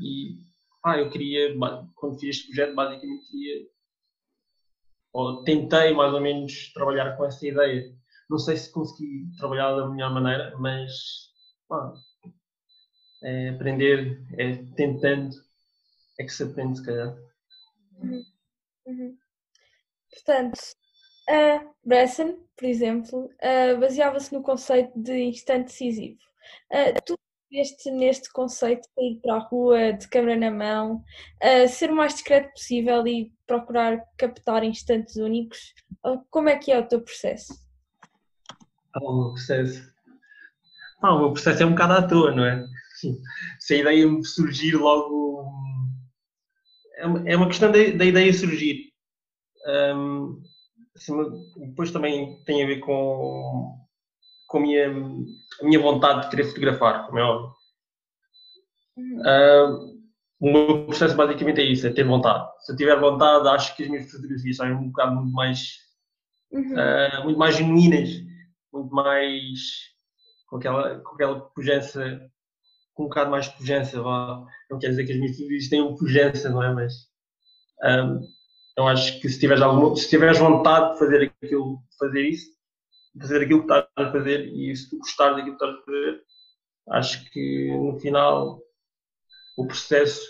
e 0.00 0.38
ah, 0.84 0.98
eu 0.98 1.10
queria, 1.10 1.54
quando 1.94 2.18
fiz 2.18 2.36
este 2.36 2.48
projeto, 2.48 2.74
basicamente 2.74 3.30
queria, 3.30 3.66
ou 5.12 5.44
tentei 5.44 5.94
mais 5.94 6.12
ou 6.12 6.20
menos 6.20 6.72
trabalhar 6.72 7.16
com 7.16 7.24
essa 7.24 7.46
ideia. 7.46 7.94
Não 8.28 8.38
sei 8.38 8.56
se 8.56 8.72
consegui 8.72 9.26
trabalhar 9.38 9.74
da 9.74 9.88
melhor 9.88 10.12
maneira, 10.12 10.56
mas 10.58 10.92
ah, 11.70 11.92
é 13.22 13.50
aprender, 13.50 14.22
é 14.38 14.56
tentando, 14.74 15.30
é 16.22 16.26
que 16.26 16.32
se 16.32 16.42
aprende, 16.42 16.78
se 16.78 16.84
calhar. 16.84 17.16
Uhum. 18.00 18.24
Uhum. 18.86 19.18
Portanto, 20.10 20.60
a 21.28 21.64
Bresson, 21.84 22.38
por 22.56 22.66
exemplo, 22.66 23.30
baseava-se 23.80 24.32
no 24.32 24.42
conceito 24.42 24.92
de 24.96 25.18
instante 25.24 25.66
decisivo. 25.66 26.18
Tu 27.06 27.16
este, 27.52 27.90
neste 27.90 28.32
conceito 28.32 28.88
de 28.96 29.04
ir 29.04 29.20
para 29.20 29.34
a 29.34 29.38
rua 29.38 29.92
de 29.92 30.08
câmera 30.08 30.38
na 30.38 30.50
mão, 30.50 31.04
ser 31.68 31.90
o 31.90 31.94
mais 31.96 32.14
discreto 32.14 32.50
possível 32.52 33.06
e 33.06 33.32
procurar 33.46 34.02
captar 34.16 34.64
instantes 34.64 35.16
únicos? 35.16 35.74
Como 36.30 36.48
é 36.48 36.56
que 36.56 36.72
é 36.72 36.78
o 36.78 36.86
teu 36.86 37.00
processo? 37.02 37.54
Ah, 38.94 39.04
o 39.04 39.16
meu 39.16 39.32
processo. 39.32 39.92
Ah, 41.02 41.14
o 41.14 41.18
meu 41.18 41.32
processo 41.32 41.62
é 41.62 41.66
um 41.66 41.72
bocado 41.72 41.92
à 41.92 42.06
toa, 42.06 42.34
não 42.34 42.44
é? 42.44 42.64
Se 43.60 43.74
a 43.74 43.78
ideia 43.78 44.06
me 44.06 44.24
surgir 44.24 44.74
logo. 44.74 45.44
É 47.02 47.36
uma 47.36 47.46
é 47.46 47.48
questão 47.48 47.72
da, 47.72 47.78
ideia 47.78 48.32
surgir. 48.32 48.92
Um, 49.66 50.40
depois 51.66 51.90
também 51.90 52.40
tem 52.44 52.62
a 52.62 52.66
ver 52.66 52.78
com, 52.78 53.76
com 54.46 54.58
a 54.58 54.60
minha, 54.60 54.88
a 54.88 55.64
minha 55.64 55.80
vontade 55.80 56.22
de 56.22 56.30
querer 56.30 56.44
fotografar, 56.44 57.06
como 57.06 57.18
é 57.18 57.22
óbvio. 57.24 57.52
Uh, 58.96 59.92
o 60.40 60.52
meu 60.52 60.86
processo 60.86 61.16
basicamente 61.16 61.60
é 61.60 61.64
isso, 61.64 61.86
é 61.88 61.92
ter 61.92 62.04
vontade. 62.04 62.48
Se 62.60 62.72
eu 62.72 62.76
tiver 62.76 63.00
vontade, 63.00 63.48
acho 63.48 63.76
que 63.76 63.82
as 63.82 63.88
minhas 63.88 64.10
fotografias 64.10 64.56
saem 64.56 64.72
um 64.72 64.88
bocado 64.88 65.16
muito 65.16 65.32
mais, 65.32 65.78
uhum. 66.52 66.72
uh, 66.72 67.24
muito 67.24 67.38
mais 67.38 67.56
genuínas, 67.56 68.10
muito 68.72 68.94
mais 68.94 69.60
com 70.46 70.56
aquela, 70.56 71.00
com 71.00 71.14
aquela 71.14 71.40
pujança, 71.40 72.30
um 73.02 73.08
bocado 73.08 73.30
mais 73.30 73.48
pujança, 73.48 74.00
vá. 74.02 74.44
Não 74.70 74.78
quer 74.78 74.88
dizer 74.88 75.04
que 75.04 75.12
as 75.12 75.18
minhas 75.18 75.32
fotografias 75.32 75.68
tenham 75.68 75.96
pujança, 75.96 76.50
não 76.50 76.62
é? 76.62 76.72
Mas 76.72 76.94
um, 77.84 78.20
eu 78.76 78.86
acho 78.88 79.20
que 79.20 79.28
se 79.28 79.38
tiveres, 79.38 79.62
alguma, 79.62 79.94
se 79.96 80.08
tiveres 80.08 80.38
vontade 80.38 80.92
de 80.92 80.98
fazer 80.98 81.32
aquilo, 81.42 81.78
fazer 81.98 82.22
isso, 82.22 82.50
fazer 83.20 83.42
aquilo 83.42 83.66
que 83.66 83.72
estás 83.72 83.86
a 83.96 84.12
fazer 84.12 84.46
e 84.46 84.74
se 84.74 84.88
tu 84.88 84.98
gostares 84.98 85.36
daquilo 85.36 85.56
que 85.56 85.64
estás 85.64 85.80
a 85.80 85.84
fazer, 85.84 86.22
acho 86.90 87.30
que 87.30 87.76
no 87.76 87.98
final 88.00 88.60
o 89.56 89.66
processo 89.66 90.20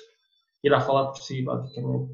irá 0.64 0.80
falar 0.80 1.06
por 1.06 1.22
si, 1.22 1.42
basicamente. 1.42 2.12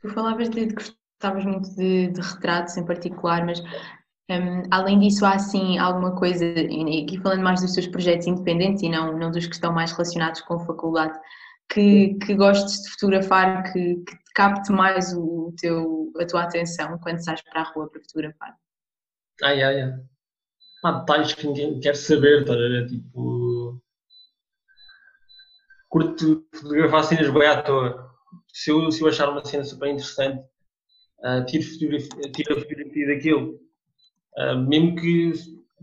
Tu 0.00 0.08
falavas 0.08 0.48
de 0.48 0.68
que 0.68 0.74
gostavas 0.74 1.44
muito 1.44 1.74
de, 1.74 2.08
de 2.08 2.20
retratos 2.20 2.76
em 2.76 2.86
particular, 2.86 3.44
mas 3.44 3.60
um, 4.30 4.62
além 4.70 4.98
disso, 5.00 5.24
há 5.24 5.34
assim 5.34 5.78
alguma 5.78 6.14
coisa, 6.14 6.44
e 6.44 7.02
aqui 7.02 7.20
falando 7.20 7.42
mais 7.42 7.60
dos 7.60 7.72
teus 7.72 7.86
projetos 7.88 8.26
independentes 8.26 8.82
e 8.82 8.88
não, 8.88 9.16
não 9.18 9.30
dos 9.30 9.46
que 9.46 9.54
estão 9.54 9.72
mais 9.72 9.90
relacionados 9.92 10.40
com 10.42 10.54
a 10.54 10.66
faculdade, 10.66 11.18
que, 11.68 12.14
que 12.14 12.34
gostes 12.34 12.82
de 12.82 12.90
fotografar, 12.90 13.72
que, 13.72 13.96
que 13.96 14.16
capte 14.34 14.72
mais 14.72 15.12
o 15.14 15.52
teu, 15.60 16.12
a 16.18 16.26
tua 16.26 16.42
atenção 16.42 16.98
quando 16.98 17.24
sais 17.24 17.42
para 17.42 17.62
a 17.62 17.72
rua 17.72 17.88
para 17.88 18.00
fotografar? 18.00 18.56
Ai, 19.42 19.62
ai, 19.62 19.82
ai. 19.82 19.92
Há 20.84 20.92
detalhes 20.92 21.34
que 21.34 21.46
ninguém 21.46 21.80
quer 21.80 21.94
saber, 21.94 22.44
tá? 22.44 22.54
É 22.54 22.86
tipo. 22.86 23.80
Curto 25.88 26.46
fotografar 26.54 27.04
cenas 27.04 27.30
bem 27.30 27.46
à 27.46 27.62
toa. 27.62 28.10
Se 28.52 28.70
eu, 28.70 28.90
se 28.90 29.02
eu 29.02 29.08
achar 29.08 29.28
uma 29.28 29.44
cena 29.44 29.64
super 29.64 29.88
interessante, 29.88 30.40
uh, 31.18 31.44
tiro, 31.46 31.64
fotografia, 31.64 32.32
tiro 32.32 32.56
a 32.56 32.60
fotografia 32.60 33.06
daquilo. 33.06 33.69
Uh, 34.38 34.56
mesmo 34.66 34.96
que 34.96 35.32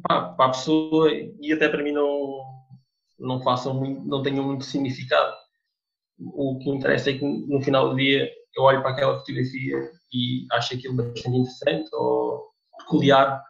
pá, 0.03 0.33
para 0.33 0.45
a 0.45 0.49
pessoa 0.49 1.11
e 1.11 1.53
até 1.53 1.67
para 1.67 1.83
mim 1.83 1.91
não, 1.91 2.43
não 3.19 3.41
façam 3.41 3.73
muito, 3.73 4.05
não 4.07 4.21
tenham 4.21 4.45
muito 4.45 4.65
significado. 4.65 5.35
O 6.19 6.57
que 6.59 6.69
interessa 6.69 7.11
é 7.11 7.17
que 7.17 7.25
no 7.25 7.61
final 7.61 7.89
do 7.89 7.95
dia 7.95 8.29
eu 8.55 8.63
olho 8.63 8.81
para 8.81 8.91
aquela 8.91 9.19
fotografia 9.19 9.91
e 10.13 10.47
acho 10.51 10.73
aquilo 10.73 10.95
bastante 10.95 11.27
interessante 11.27 11.89
ou 11.93 12.47
peculiar 12.79 13.43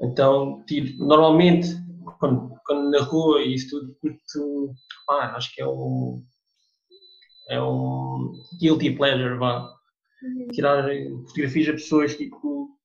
então, 0.00 0.62
tipo, 0.66 1.02
normalmente, 1.04 1.68
quando, 2.18 2.54
quando 2.64 2.90
na 2.90 3.02
rua 3.02 3.42
e 3.42 3.54
isso 3.54 3.70
tudo, 3.70 3.96
muito, 4.02 4.74
ah, 5.08 5.36
acho 5.36 5.54
que 5.54 5.62
é 5.62 5.66
um, 5.66 6.24
é 7.48 7.60
um 7.60 8.32
guilty 8.60 8.90
pleasure, 8.90 9.38
vá. 9.38 9.74
Uhum. 10.22 10.48
Tirar 10.48 10.86
fotografias 11.26 11.68
a 11.68 11.72
pessoas, 11.72 12.16
tipo, 12.16 12.75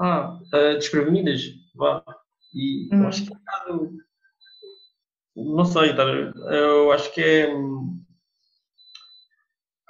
ah, 0.00 0.38
uh, 0.54 0.74
desprevenidas, 0.74 1.42
vá. 1.74 2.02
E 2.54 2.88
uhum. 2.92 3.06
acho 3.06 3.26
que 3.26 3.32
é 3.32 3.36
um 3.36 3.38
bocado, 3.38 3.96
não 5.36 5.64
sei, 5.64 5.94
tá, 5.94 6.02
eu 6.04 6.92
acho 6.92 7.12
que 7.12 7.20
é, 7.22 7.52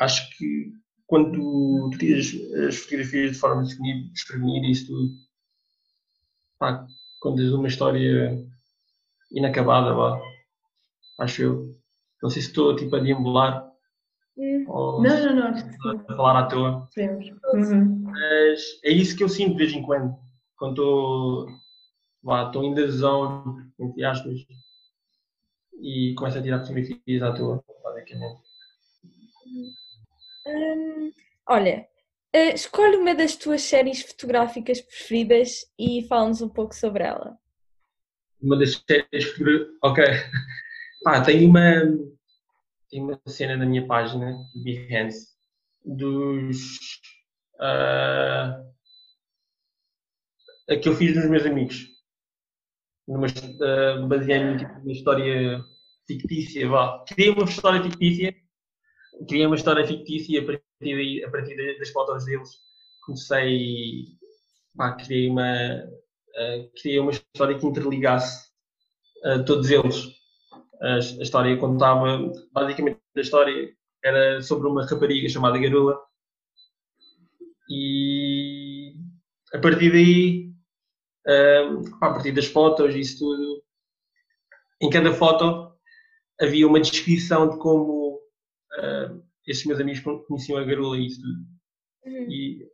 acho 0.00 0.36
que 0.36 0.72
quando 1.06 1.32
tu 1.32 1.90
tiras 1.98 2.32
as 2.66 2.76
fotografias 2.76 3.32
de 3.32 3.38
forma 3.38 3.62
desprevenida 4.12 4.66
e 4.66 4.72
isso 4.72 4.88
tudo, 4.88 5.14
pá, 6.58 6.84
quando 7.20 7.36
tens 7.36 7.52
uma 7.52 7.68
história 7.68 8.36
inacabada, 9.30 9.94
vá, 9.94 10.20
acho 11.20 11.42
eu. 11.42 11.76
Não 12.22 12.30
sei 12.30 12.42
se 12.42 12.48
estou 12.48 12.74
tipo 12.74 12.96
a 12.96 13.00
deambular 13.00 13.70
hum. 14.36 14.64
ou 14.68 15.02
não, 15.02 15.34
não, 15.34 15.52
não, 15.52 16.04
a 16.08 16.16
falar 16.16 16.40
à 16.40 16.46
toa. 16.46 16.88
Uhum. 17.54 17.95
Mas 18.16 18.80
é 18.82 18.90
isso 18.90 19.14
que 19.14 19.22
eu 19.22 19.28
sinto 19.28 19.52
de 19.52 19.58
vez 19.58 19.72
em 19.74 19.82
quando, 19.82 20.16
quando 20.56 21.50
estou, 22.46 22.64
em 22.64 22.72
decisão, 22.72 23.44
entre 23.78 24.04
aspas, 24.04 24.40
e 25.82 26.14
começo 26.16 26.38
a 26.38 26.42
tirar 26.42 26.60
fotografias 26.60 27.22
à 27.22 27.34
toa, 27.34 27.62
basicamente. 27.84 28.40
Hum, 30.46 31.12
Olha, 31.46 31.86
uh, 32.34 32.54
escolhe 32.54 32.96
uma 32.96 33.14
das 33.14 33.36
tuas 33.36 33.60
séries 33.60 34.00
fotográficas 34.00 34.80
preferidas 34.80 35.70
e 35.78 36.06
fala-nos 36.08 36.40
um 36.40 36.48
pouco 36.48 36.74
sobre 36.74 37.04
ela. 37.04 37.38
Uma 38.40 38.58
das 38.58 38.82
séries 38.88 39.24
fotográficas. 39.32 39.76
Ok. 39.82 40.04
Pá, 41.04 41.20
tem 41.20 41.46
uma, 41.46 41.82
tem 42.90 43.02
uma 43.02 43.20
cena 43.26 43.58
na 43.58 43.66
minha 43.66 43.86
página, 43.86 44.38
Behance, 44.54 45.28
dos. 45.84 46.78
Uh, 47.58 48.66
a 50.68 50.76
que 50.76 50.88
eu 50.88 50.94
fiz 50.94 51.14
dos 51.14 51.28
meus 51.28 51.46
amigos. 51.46 51.86
Numa, 53.06 53.26
uh, 53.26 54.06
baseei-me 54.08 54.58
tipo, 54.58 54.72
numa 54.80 54.92
história 54.92 55.64
fictícia, 56.06 56.68
vá. 56.68 57.04
Criei 57.08 57.30
uma 57.30 57.44
história 57.44 57.82
fictícia, 57.82 58.34
criei 59.28 59.46
uma 59.46 59.56
história 59.56 59.86
fictícia 59.86 60.32
e 60.34 60.38
a 60.38 60.44
partir, 60.44 60.62
daí, 60.80 61.24
a 61.24 61.30
partir 61.30 61.78
das 61.78 61.90
fotos 61.90 62.24
deles 62.24 62.50
comecei, 63.04 64.06
pá, 64.76 64.92
criei 64.92 65.30
uma, 65.30 65.84
uh, 65.84 66.70
criei 66.80 66.98
uma 66.98 67.12
história 67.12 67.56
que 67.56 67.66
interligasse 67.66 68.50
uh, 69.24 69.44
todos 69.44 69.70
eles. 69.70 70.16
A, 70.82 70.94
a 70.96 70.98
história 70.98 71.56
contava, 71.56 72.30
basicamente 72.52 73.00
a 73.16 73.20
história 73.20 73.72
era 74.04 74.42
sobre 74.42 74.68
uma 74.68 74.84
rapariga 74.84 75.28
chamada 75.28 75.58
Garula 75.58 76.05
e 77.68 78.94
a 79.52 79.58
partir 79.58 79.90
daí 79.90 80.46
a 82.00 82.08
partir 82.08 82.32
das 82.32 82.46
fotos 82.46 82.94
e 82.94 83.00
isso 83.00 83.18
tudo. 83.18 83.62
Em 84.80 84.90
cada 84.90 85.12
foto 85.12 85.72
havia 86.40 86.66
uma 86.66 86.80
descrição 86.80 87.48
de 87.48 87.58
como 87.58 88.16
uh, 88.16 89.22
esses 89.46 89.64
meus 89.64 89.80
amigos 89.80 90.00
conheciam 90.26 90.58
a 90.58 90.64
garula 90.64 90.96
e 90.98 91.06
isso 91.06 91.20
tudo. 91.22 91.38
Uhum. 92.04 92.30
E 92.30 92.68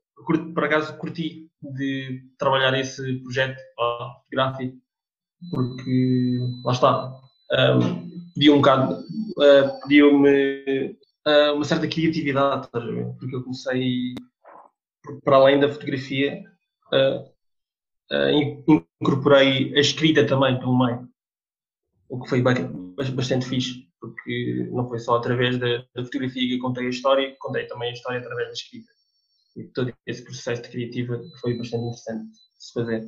por 0.54 0.64
acaso 0.64 0.96
curti 0.98 1.50
de 1.62 2.22
trabalhar 2.38 2.78
esse 2.78 3.20
projeto 3.22 3.60
fotográfico 3.76 4.76
porque 5.50 6.38
lá 6.64 6.72
está 6.72 7.20
um, 7.52 8.10
pediu 8.34 8.54
um 8.54 8.58
bocado 8.58 8.94
uh, 8.94 9.80
pediu-me 9.82 10.96
uh, 11.26 11.54
uma 11.54 11.64
certa 11.64 11.88
criatividade 11.88 12.68
porque 12.70 13.34
eu 13.34 13.42
comecei 13.42 14.14
para 15.24 15.36
além 15.36 15.60
da 15.60 15.68
fotografia 15.68 16.42
uh, 16.92 17.32
uh, 18.12 18.82
incorporei 19.00 19.74
a 19.76 19.80
escrita 19.80 20.26
também 20.26 20.58
pelo 20.58 20.78
meio, 20.78 21.08
o 22.08 22.20
que 22.20 22.28
foi 22.28 22.42
bastante 22.42 23.46
fixe, 23.46 23.88
porque 24.00 24.68
não 24.70 24.88
foi 24.88 24.98
só 24.98 25.16
através 25.16 25.58
da, 25.58 25.78
da 25.94 26.04
fotografia 26.04 26.46
que 26.46 26.58
contei 26.58 26.86
a 26.86 26.90
história, 26.90 27.34
contei 27.38 27.66
também 27.66 27.90
a 27.90 27.92
história 27.92 28.20
através 28.20 28.48
da 28.48 28.52
escrita. 28.52 28.92
E 29.56 29.64
todo 29.64 29.92
esse 30.06 30.24
processo 30.24 30.62
de 30.62 30.68
criativa 30.68 31.20
foi 31.40 31.56
bastante 31.56 31.84
interessante 31.84 32.30
de 32.30 32.64
se 32.64 32.72
fazer. 32.72 33.04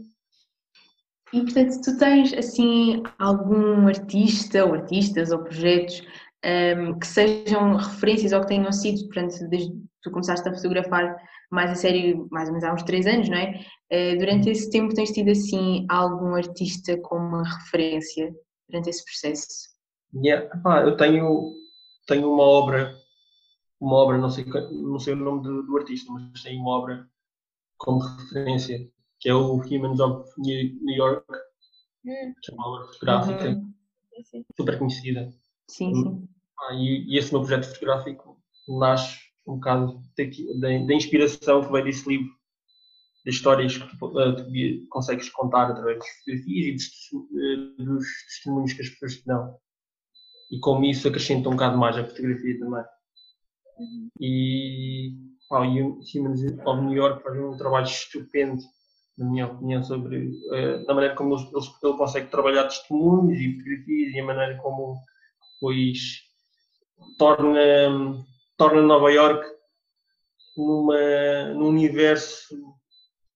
E 1.32 1.40
portanto, 1.42 1.80
tu 1.82 1.98
tens 1.98 2.32
assim 2.34 3.02
algum 3.18 3.88
artista 3.88 4.64
ou 4.64 4.74
artistas 4.74 5.32
ou 5.32 5.42
projetos 5.42 6.00
um, 6.00 6.06
ehm, 6.48 6.98
que 6.98 7.06
sejam 7.06 7.76
referências 7.76 8.32
ou 8.32 8.40
que 8.40 8.48
tenham 8.48 8.72
sido, 8.72 9.04
portanto, 9.06 9.48
desde 9.48 9.72
tu 10.04 10.10
começaste 10.10 10.46
a 10.46 10.54
fotografar 10.54 11.16
mais 11.50 11.70
a 11.70 11.74
sério, 11.74 12.28
mais 12.30 12.48
ou 12.48 12.54
menos 12.54 12.68
há 12.68 12.74
uns 12.74 12.82
três 12.82 13.06
anos, 13.06 13.28
não 13.28 13.38
é? 13.38 13.64
Eh, 13.90 14.16
durante 14.16 14.50
esse 14.50 14.70
tempo 14.70 14.94
tens 14.94 15.10
tido 15.10 15.30
assim 15.30 15.86
algum 15.88 16.34
artista 16.34 17.00
como 17.00 17.26
uma 17.26 17.42
referência 17.42 18.32
durante 18.68 18.90
esse 18.90 19.02
processo? 19.02 19.46
Yeah. 20.14 20.48
Ah, 20.64 20.80
eu 20.80 20.96
tenho, 20.96 21.54
tenho 22.06 22.30
uma 22.30 22.42
obra, 22.42 22.94
uma 23.80 23.96
obra, 23.96 24.18
não 24.18 24.28
sei, 24.28 24.44
não 24.44 24.98
sei 24.98 25.14
o 25.14 25.16
nome 25.16 25.42
do, 25.42 25.62
do 25.62 25.76
artista, 25.76 26.12
mas 26.12 26.42
tenho 26.42 26.60
uma 26.60 26.78
obra 26.78 27.08
como 27.78 28.00
referência, 28.00 28.86
que 29.18 29.28
é 29.30 29.34
o 29.34 29.54
Humans 29.54 30.00
of 30.00 30.30
New 30.38 30.96
York, 30.96 31.24
hum. 32.04 32.34
que 32.42 32.52
é 32.52 32.54
uma 32.54 32.68
obra 32.68 32.86
fotográfica 32.88 33.48
uhum. 33.48 34.44
super 34.54 34.78
conhecida. 34.78 35.32
Sim, 35.68 35.94
sim. 35.94 36.28
Ah, 36.60 36.74
e, 36.74 37.06
e 37.08 37.18
esse 37.18 37.32
meu 37.32 37.40
projeto 37.40 37.66
fotográfico 37.66 38.38
nasce 38.68 39.23
um 39.46 39.56
bocado 39.56 40.00
da 40.58 40.94
inspiração 40.94 41.62
que 41.62 41.72
veio 41.72 41.84
desse 41.84 42.08
livro, 42.08 42.32
das 43.24 43.34
histórias 43.34 43.76
que 43.76 43.98
tu, 43.98 44.06
uh, 44.06 44.36
tu 44.36 44.88
consegues 44.88 45.28
contar 45.30 45.70
através 45.70 45.98
das 45.98 46.08
fotografias 46.08 46.66
e 46.66 46.72
dos, 46.72 47.12
uh, 47.12 47.84
dos, 47.84 48.06
testemunhos 48.28 48.72
que 48.72 48.82
as 48.82 48.88
pessoas 48.90 49.16
te 49.16 49.26
dão. 49.26 49.56
E 50.50 50.58
como 50.60 50.84
isso 50.84 51.08
acrescenta 51.08 51.48
um 51.48 51.52
bocado 51.52 51.78
mais 51.78 51.96
a 51.96 52.04
fotografia 52.04 52.58
também. 52.58 52.84
E 54.20 55.14
pá, 55.48 55.60
o 55.60 56.00
Humans 56.00 56.42
of 56.64 56.82
New 56.82 56.92
York 56.92 57.22
faz 57.22 57.38
um 57.38 57.56
trabalho 57.56 57.86
estupendo, 57.86 58.62
na 59.16 59.30
minha 59.30 59.46
opinião, 59.46 59.82
sobre 59.82 60.28
uh, 60.28 60.84
a 60.90 60.94
maneira 60.94 61.14
como 61.14 61.34
ele, 61.34 61.48
ele 61.82 61.96
consegue 61.96 62.30
trabalhar 62.30 62.64
testemunhos 62.64 63.38
e 63.38 63.56
fotografias 63.56 64.14
e 64.14 64.20
a 64.20 64.24
maneira 64.24 64.56
como 64.58 64.96
depois 65.54 66.22
torna 67.18 68.24
torna 68.56 68.82
Nova 68.82 69.10
York 69.10 69.44
numa, 70.56 71.52
num 71.54 71.68
universo 71.68 72.74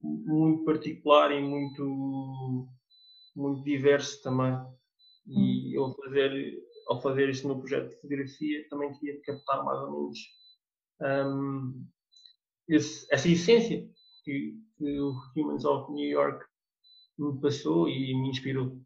muito 0.00 0.64
particular 0.64 1.32
e 1.32 1.40
muito, 1.40 2.68
muito 3.34 3.64
diverso 3.64 4.22
também. 4.22 4.54
E 5.26 5.76
ao 5.76 5.94
fazer, 5.94 6.54
ao 6.88 7.02
fazer 7.02 7.28
este 7.28 7.46
meu 7.46 7.58
projeto 7.58 7.90
de 7.90 7.96
fotografia 7.96 8.68
também 8.70 8.92
queria 8.98 9.20
captar 9.22 9.64
mais 9.64 9.80
ou 9.80 9.92
menos 9.92 10.18
um, 11.00 11.86
esse, 12.68 13.06
essa 13.10 13.28
essência 13.28 13.88
que, 14.24 14.54
que, 14.76 15.00
o 15.00 15.14
Humans 15.36 15.64
of 15.64 15.92
New 15.92 16.08
York 16.08 16.44
me 17.18 17.40
passou 17.40 17.88
e 17.88 18.14
me 18.14 18.30
inspirou. 18.30 18.80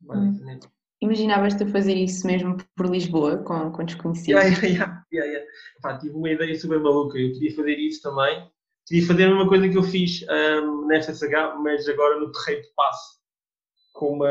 Basicamente. 0.00 0.68
Imaginavas-te 1.02 1.62
a 1.62 1.68
fazer 1.68 1.94
isso 1.94 2.26
mesmo 2.26 2.56
por 2.74 2.86
Lisboa, 2.86 3.38
com, 3.38 3.70
com 3.70 3.84
desconhecidos? 3.84 4.42
Yeah, 4.42 4.66
yeah, 4.66 5.04
yeah, 5.12 5.30
yeah. 5.30 5.46
Pá, 5.82 5.98
tive 5.98 6.14
uma 6.14 6.30
ideia 6.30 6.58
super 6.58 6.80
maluca. 6.80 7.18
Eu 7.18 7.32
queria 7.32 7.54
fazer 7.54 7.78
isso 7.78 8.02
também. 8.02 8.50
Queria 8.86 9.06
fazer 9.06 9.24
a 9.24 9.28
mesma 9.28 9.48
coisa 9.48 9.68
que 9.68 9.76
eu 9.76 9.82
fiz 9.82 10.24
um, 10.30 10.86
nesta 10.86 11.12
SH, 11.12 11.58
mas 11.62 11.86
agora 11.88 12.18
no 12.18 12.32
terreiro 12.32 12.62
de 12.62 12.74
passo. 12.74 13.16
Com 13.92 14.14
uma. 14.14 14.30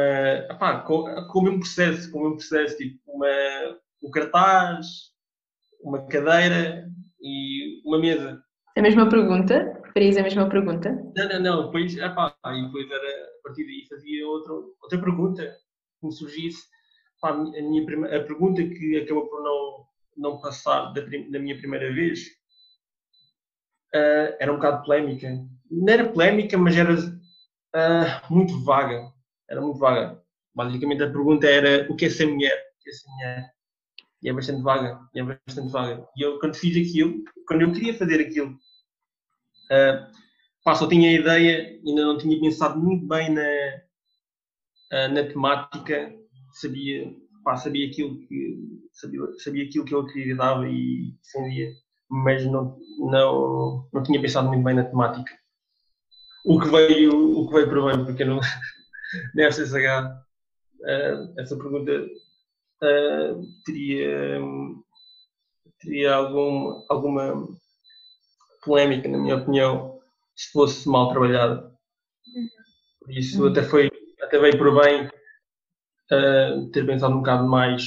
Epá, 0.49 0.79
com, 0.81 1.03
com 1.27 1.39
o 1.39 1.43
mesmo 1.43 1.59
processo, 1.59 2.11
com 2.11 2.19
o 2.19 2.21
mesmo 2.23 2.37
processo, 2.37 2.77
tipo 2.77 2.99
uma, 3.07 3.27
um 4.03 4.09
cartaz, 4.09 4.87
uma 5.83 6.07
cadeira 6.07 6.89
e 7.21 7.81
uma 7.85 7.99
mesa. 7.99 8.41
A 8.75 8.81
mesma 8.81 9.07
pergunta? 9.07 9.81
Farias 9.93 10.17
a 10.17 10.23
mesma 10.23 10.49
pergunta? 10.49 10.89
Não, 11.15 11.29
não, 11.29 11.39
não. 11.39 11.65
Depois, 11.67 11.95
epá, 11.95 12.35
e 12.47 12.65
depois 12.65 12.89
era, 12.89 13.23
a 13.39 13.43
partir 13.43 13.65
daí 13.65 13.85
fazia 13.87 14.27
outra, 14.27 14.53
outra 14.53 14.99
pergunta 14.99 15.64
me 16.05 16.13
surgisse 16.13 16.63
a, 17.23 17.33
minha, 17.33 17.83
a 18.05 18.23
pergunta 18.23 18.63
que 18.63 18.97
acabou 18.97 19.27
por 19.27 19.43
não, 19.43 19.85
não 20.17 20.39
passar 20.39 20.93
da, 20.93 21.01
da 21.01 21.39
minha 21.39 21.57
primeira 21.57 21.91
vez 21.93 22.27
uh, 23.93 24.35
era 24.39 24.51
um 24.51 24.55
bocado 24.55 24.83
polémica. 24.83 25.29
Não 25.69 25.93
era 25.93 26.09
polémica, 26.09 26.57
mas 26.57 26.77
era 26.77 26.93
uh, 26.93 28.33
muito 28.33 28.63
vaga. 28.63 29.11
Era 29.49 29.61
muito 29.61 29.79
vaga. 29.79 30.21
Basicamente 30.53 31.03
a 31.03 31.11
pergunta 31.11 31.47
era 31.47 31.91
o 31.91 31.95
que 31.95 32.05
é 32.05 32.09
ser 32.09 32.27
mulher? 32.27 32.57
O 32.79 32.83
que 32.83 32.89
é 32.89 32.93
ser 32.93 33.09
mulher? 33.09 33.51
E 34.21 34.29
é 34.29 34.33
bastante 34.33 34.61
vaga. 34.61 34.99
E 35.13 35.19
é 35.19 35.23
bastante 35.23 35.71
vaga. 35.71 36.07
E 36.15 36.21
eu, 36.21 36.39
quando 36.39 36.55
fiz 36.55 36.89
aquilo, 36.89 37.23
quando 37.47 37.61
eu 37.61 37.71
queria 37.71 37.93
fazer 37.97 38.21
aquilo, 38.21 38.51
uh, 38.51 40.11
pá, 40.63 40.75
só 40.75 40.87
tinha 40.87 41.09
a 41.09 41.13
ideia, 41.13 41.79
ainda 41.85 42.05
não 42.05 42.17
tinha 42.17 42.39
pensado 42.39 42.79
muito 42.79 43.05
bem 43.07 43.29
na, 43.29 43.41
uh, 44.91 45.13
na 45.13 45.23
temática, 45.23 46.13
sabia, 46.53 47.13
pá, 47.43 47.55
sabia, 47.55 47.87
aquilo 47.87 48.17
que, 48.27 48.57
sabia, 48.91 49.21
sabia 49.37 49.65
aquilo 49.65 49.85
que 49.85 49.93
eu 49.93 50.01
acreditava 50.01 50.67
e 50.67 51.13
defendia, 51.23 51.71
mas 52.09 52.45
não, 52.45 52.77
não, 52.99 53.89
não 53.93 54.03
tinha 54.03 54.21
pensado 54.21 54.47
muito 54.47 54.63
bem 54.63 54.75
na 54.75 54.83
temática. 54.83 55.31
O 56.45 56.59
que 56.59 56.69
veio, 56.69 57.39
o 57.39 57.47
que 57.47 57.53
veio 57.53 57.69
para 57.69 57.85
bem, 57.85 58.05
porque 58.05 58.23
não, 58.23 58.39
nesta 59.33 59.65
SH, 59.65 59.75
uh, 59.75 61.39
essa 61.39 61.57
pergunta 61.57 61.91
uh, 61.91 63.41
teria, 63.65 64.39
teria 65.79 66.15
algum, 66.15 66.83
alguma 66.89 67.47
polémica, 68.63 69.07
na 69.07 69.17
minha 69.17 69.37
opinião, 69.37 69.99
se 70.35 70.51
fosse 70.51 70.87
mal 70.89 71.09
trabalhada. 71.09 71.71
Por 72.99 73.11
isso, 73.11 73.43
uhum. 73.43 73.51
até 73.51 73.63
foi 73.63 73.89
veio 74.31 74.57
por 74.57 74.81
bem 74.81 75.07
uh, 75.07 76.71
ter 76.71 76.85
pensado 76.85 77.13
um 77.13 77.19
bocado 77.19 77.47
mais 77.47 77.83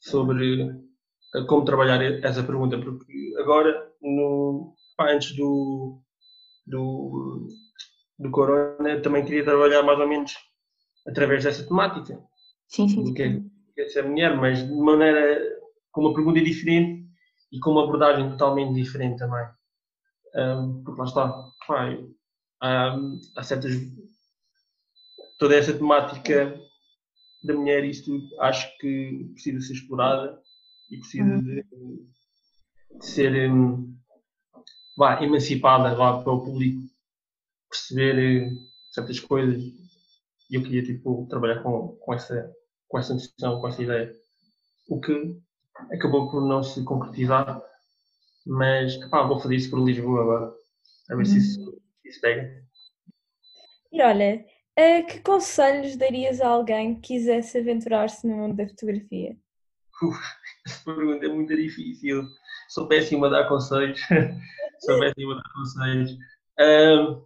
sobre 0.00 0.62
uh, 0.64 1.46
como 1.46 1.64
trabalhar 1.64 2.02
essa 2.24 2.42
pergunta, 2.42 2.78
porque 2.78 3.34
agora, 3.38 3.92
no, 4.00 4.74
antes 5.00 5.34
do, 5.36 6.00
do, 6.66 7.48
do 8.18 8.30
Corona, 8.30 9.00
também 9.00 9.24
queria 9.24 9.44
trabalhar 9.44 9.82
mais 9.82 9.98
ou 9.98 10.08
menos 10.08 10.32
através 11.06 11.44
dessa 11.44 11.66
temática. 11.66 12.18
Sim, 12.68 12.88
sim. 12.88 13.04
Do 13.04 13.14
que 13.14 13.22
é, 13.22 13.40
que 13.74 13.80
é 13.80 13.88
ser 13.88 14.04
mulher, 14.04 14.36
mas 14.36 14.66
de 14.66 14.74
maneira 14.74 15.40
com 15.90 16.02
uma 16.02 16.14
pergunta 16.14 16.40
diferente 16.40 17.06
e 17.52 17.60
com 17.60 17.70
uma 17.70 17.84
abordagem 17.84 18.30
totalmente 18.30 18.74
diferente 18.74 19.18
também. 19.18 19.46
Um, 20.34 20.82
porque 20.82 21.00
lá 21.00 21.06
está, 21.06 21.44
pá, 21.66 21.90
um, 22.96 23.20
há 23.36 23.42
certas. 23.42 23.72
Toda 25.42 25.56
essa 25.56 25.72
temática 25.76 26.56
da 27.42 27.52
mulher, 27.52 27.84
isto 27.84 28.16
acho 28.38 28.78
que 28.78 29.28
precisa 29.32 29.60
ser 29.60 29.72
explorada 29.72 30.40
e 30.88 30.98
precisa 30.98 31.34
uhum. 31.34 31.42
de, 31.42 31.64
de, 32.96 33.04
ser 33.04 33.50
um, 33.50 33.92
vá, 34.96 35.20
emancipada 35.20 35.96
vá, 35.96 36.22
para 36.22 36.32
o 36.32 36.44
público 36.44 36.82
perceber 37.68 38.52
uh, 38.52 38.56
certas 38.92 39.18
coisas 39.18 39.60
e 40.48 40.54
eu 40.54 40.62
queria 40.62 40.84
tipo, 40.84 41.26
trabalhar 41.28 41.60
com, 41.64 41.88
com, 41.88 42.14
essa, 42.14 42.48
com 42.86 42.98
essa 43.00 43.12
noção, 43.12 43.60
com 43.60 43.66
essa 43.66 43.82
ideia. 43.82 44.14
O 44.88 45.00
que 45.00 45.40
acabou 45.90 46.30
por 46.30 46.46
não 46.46 46.62
se 46.62 46.84
concretizar, 46.84 47.60
mas 48.46 48.96
vou 49.10 49.40
fazer 49.40 49.56
isso 49.56 49.70
por 49.70 49.84
Lisboa 49.84 50.22
agora, 50.22 50.54
a 51.10 51.16
ver 51.16 51.22
uhum. 51.22 51.24
se 51.24 51.38
isso, 51.38 51.82
isso 52.04 52.20
pega. 52.20 52.62
E 53.90 54.00
olha, 54.00 54.51
uh, 54.78 55.06
que 55.06 55.20
conselhos 55.20 55.96
darias 55.96 56.40
a 56.40 56.48
alguém 56.48 56.94
que 56.94 57.14
quisesse 57.14 57.58
aventurar-se 57.58 58.26
no 58.26 58.36
mundo 58.36 58.56
da 58.56 58.68
fotografia? 58.68 59.36
Uf, 60.02 60.18
essa 60.66 60.84
pergunta 60.84 61.26
é 61.26 61.28
muito 61.28 61.54
difícil. 61.54 62.26
Sou 62.68 62.88
péssimo 62.88 63.26
a 63.26 63.28
dar 63.28 63.48
conselhos. 63.48 64.00
Sou 64.80 64.98
péssimo 64.98 65.32
a 65.32 65.34
dar 65.36 65.52
conselhos. 65.52 66.12
Uh, 66.58 67.22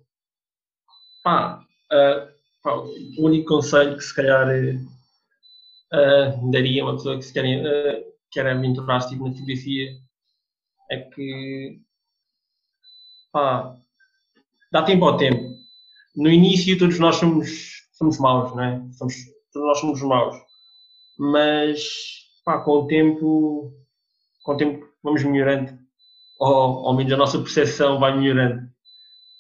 pá, 1.23 1.65
uh, 1.93 2.29
pá, 2.63 2.75
o 2.75 3.25
único 3.25 3.49
conselho 3.49 3.97
que 3.97 4.05
se 4.05 4.15
calhar 4.15 4.49
uh, 4.49 6.51
daria 6.51 6.83
a 6.83 6.87
uma 6.87 6.97
pessoa 6.97 7.17
que 7.17 7.23
se 7.23 7.33
quer, 7.33 7.45
uh, 7.45 8.05
quer 8.31 8.47
aventurar-se 8.47 9.11
tipo, 9.11 9.25
na 9.25 9.33
fotografia 9.33 9.97
é 10.91 10.99
que 10.99 11.81
pá, 13.33 13.77
dá 14.71 14.83
tempo 14.83 15.05
ao 15.05 15.17
tempo 15.17 15.56
no 16.17 16.31
início 16.31 16.79
todos 16.79 16.99
nós 16.99 17.17
somos, 17.17 17.89
somos 17.93 18.19
maus, 18.19 18.55
não 18.55 18.65
é? 18.65 18.93
Somos, 18.93 19.15
todos 19.53 19.69
nós 19.69 19.79
somos 19.81 20.03
maus. 20.03 20.37
Mas 21.19 21.83
pá, 22.45 22.61
com 22.61 22.73
o 22.73 22.87
tempo, 22.87 23.73
com 24.43 24.53
o 24.53 24.57
tempo 24.57 24.87
vamos 25.03 25.23
melhorando. 25.23 25.79
Ou 26.39 26.89
ao 26.89 26.97
menos 26.97 27.13
a 27.13 27.17
nossa 27.17 27.39
percepção 27.39 27.99
vai 27.99 28.17
melhorando 28.17 28.69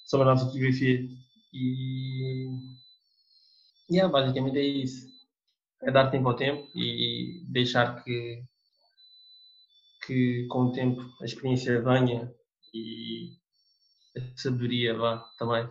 sobre 0.04 0.26
a 0.28 0.30
nossa 0.30 0.46
fotografia. 0.46 1.00
E 1.52 2.46
yeah, 3.90 4.10
basicamente 4.12 4.58
é 4.58 4.62
isso. 4.62 5.06
É 5.82 5.90
dar 5.90 6.10
tempo 6.10 6.28
ao 6.28 6.36
tempo 6.36 6.68
e 6.74 7.44
deixar 7.48 8.02
que, 8.02 8.42
que 10.06 10.46
com 10.48 10.64
o 10.64 10.72
tempo 10.72 11.00
a 11.20 11.24
experiência 11.24 11.80
venha 11.82 12.32
e 12.72 13.32
a 14.16 14.20
sabedoria 14.36 14.96
vá 14.96 15.18
também. 15.38 15.68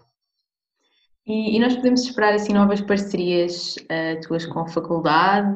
E, 1.28 1.56
e, 1.56 1.60
nós 1.60 1.76
podemos 1.76 2.04
esperar 2.04 2.34
assim 2.34 2.54
novas 2.54 2.82
parcerias 2.82 3.76
uh, 3.78 4.22
tuas 4.28 4.46
com 4.46 4.60
a 4.60 4.68
faculdade? 4.68 5.56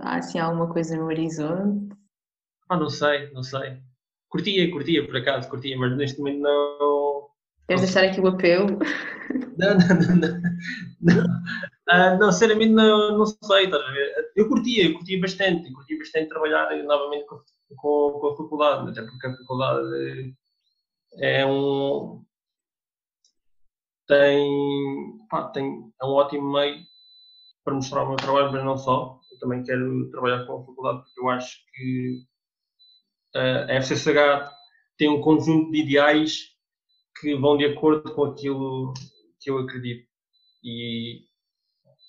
Há 0.00 0.16
assim 0.16 0.38
alguma 0.38 0.72
coisa 0.72 0.96
no 0.96 1.04
horizonte? 1.04 1.94
Ah, 2.68 2.78
não 2.78 2.88
sei, 2.88 3.30
não 3.32 3.42
sei. 3.42 3.78
Curtia, 4.30 4.70
curtia 4.70 5.06
por 5.06 5.14
acaso, 5.16 5.50
curtia, 5.50 5.76
mas 5.76 5.94
neste 5.96 6.18
momento 6.18 6.40
não. 6.40 7.28
Queres 7.68 7.82
deixar 7.82 8.04
aqui 8.04 8.20
o 8.20 8.28
apelo? 8.28 8.78
Não, 9.56 9.74
não, 9.76 10.16
não. 10.16 10.42
Não, 11.00 11.14
não. 11.14 11.42
Uh, 11.88 12.18
não 12.18 12.32
sinceramente 12.32 12.72
não, 12.72 13.18
não 13.18 13.26
sei, 13.26 13.64
estás 13.64 13.82
a 13.82 13.90
ver? 13.92 14.32
Eu 14.34 14.48
curtia, 14.48 14.86
eu 14.86 14.94
curtia 14.94 15.20
bastante, 15.20 15.68
eu 15.68 15.74
curtia 15.74 15.98
bastante 15.98 16.28
trabalhar 16.28 16.70
novamente 16.84 17.26
com, 17.26 17.40
com, 17.76 18.18
com 18.18 18.26
a 18.28 18.36
faculdade, 18.36 18.90
até 18.90 19.02
porque 19.02 19.26
a 19.26 19.36
faculdade 19.36 20.34
é 21.18 21.46
um, 21.46 22.24
tem, 24.06 25.26
pá, 25.28 25.48
tem, 25.48 25.92
é 26.00 26.04
um 26.04 26.10
ótimo 26.10 26.52
meio 26.52 26.84
para 27.64 27.74
mostrar 27.74 28.04
o 28.04 28.08
meu 28.08 28.16
trabalho, 28.16 28.52
mas 28.52 28.64
não 28.64 28.76
só. 28.76 29.20
Eu 29.32 29.38
também 29.38 29.62
quero 29.62 30.10
trabalhar 30.10 30.46
com 30.46 30.60
a 30.60 30.66
faculdade 30.66 31.02
porque 31.02 31.20
eu 31.20 31.30
acho 31.30 31.58
que 31.72 32.22
a 33.34 33.80
FCSH 33.80 34.50
tem 34.98 35.08
um 35.08 35.20
conjunto 35.20 35.70
de 35.70 35.82
ideais 35.82 36.52
que 37.20 37.34
vão 37.36 37.56
de 37.56 37.66
acordo 37.66 38.14
com 38.14 38.24
aquilo 38.24 38.92
que 39.40 39.50
eu 39.50 39.58
acredito. 39.58 40.06
E 40.64 41.24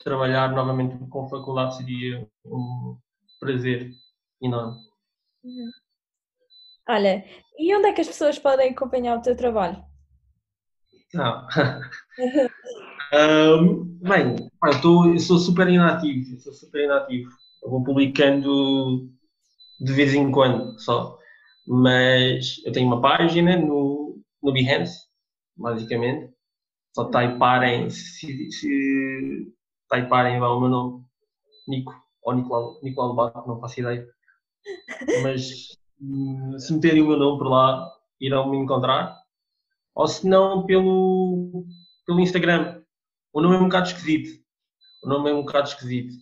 trabalhar 0.04 0.52
novamente 0.52 0.98
com 1.10 1.26
a 1.26 1.30
faculdade 1.30 1.78
seria 1.78 2.28
um 2.46 2.98
prazer 3.40 3.90
enorme. 4.42 4.78
Uhum. 5.44 5.72
Olha, 6.90 7.26
e 7.58 7.76
onde 7.76 7.88
é 7.88 7.94
que 7.94 8.02
as 8.02 8.08
pessoas 8.08 8.38
podem 8.38 8.72
acompanhar 8.72 9.18
o 9.18 9.22
teu 9.22 9.36
trabalho? 9.36 9.84
Não. 11.14 11.48
um, 13.14 13.86
bem, 14.02 14.36
eu, 14.66 14.82
tô, 14.82 15.06
eu 15.14 15.20
sou 15.20 15.38
super 15.38 15.70
inativo, 15.70 16.34
eu 16.34 16.40
sou 16.40 16.54
super 16.54 16.84
inativo. 16.84 17.30
Eu 17.64 17.70
vou 17.70 17.84
publicando 17.84 19.10
de 19.80 19.94
vez 19.94 20.14
em 20.14 20.32
quando 20.32 20.80
só. 20.80 21.18
Mas 21.68 22.62
eu 22.66 22.72
tenho 22.72 22.88
uma 22.88 23.02
página 23.02 23.58
no, 23.58 24.20
no 24.42 24.52
Behance, 24.52 25.08
basicamente. 25.56 26.34
Só 26.96 27.06
typarem, 27.06 27.90
se, 27.90 28.52
se 28.52 29.54
typarem 29.90 30.40
lá 30.40 30.56
o 30.56 30.60
meu 30.60 30.70
nome, 30.70 31.06
Nico, 31.68 31.94
ou 32.24 32.36
Nicolau, 32.36 32.80
Nicolau 32.84 33.46
não 33.48 33.60
faço 33.60 33.80
ideia. 33.80 34.08
Mas 35.24 35.78
hum, 36.02 36.58
se 36.60 36.74
meterem 36.74 37.02
o 37.02 37.08
meu 37.08 37.18
nome 37.18 37.38
por 37.38 37.48
lá, 37.50 37.90
irão 38.20 38.50
me 38.50 38.58
encontrar 38.58 39.23
ou 39.96 40.08
se 40.08 40.28
não 40.28 40.66
pelo, 40.66 41.66
pelo 42.06 42.20
Instagram. 42.20 42.82
O 43.32 43.42
nome 43.42 43.56
é 43.56 43.60
um 43.60 43.64
bocado 43.64 43.88
esquisito. 43.88 44.44
O 45.04 45.10
nome 45.10 45.30
é 45.30 45.34
um 45.34 45.44
bocado 45.44 45.68
esquisito. 45.68 46.14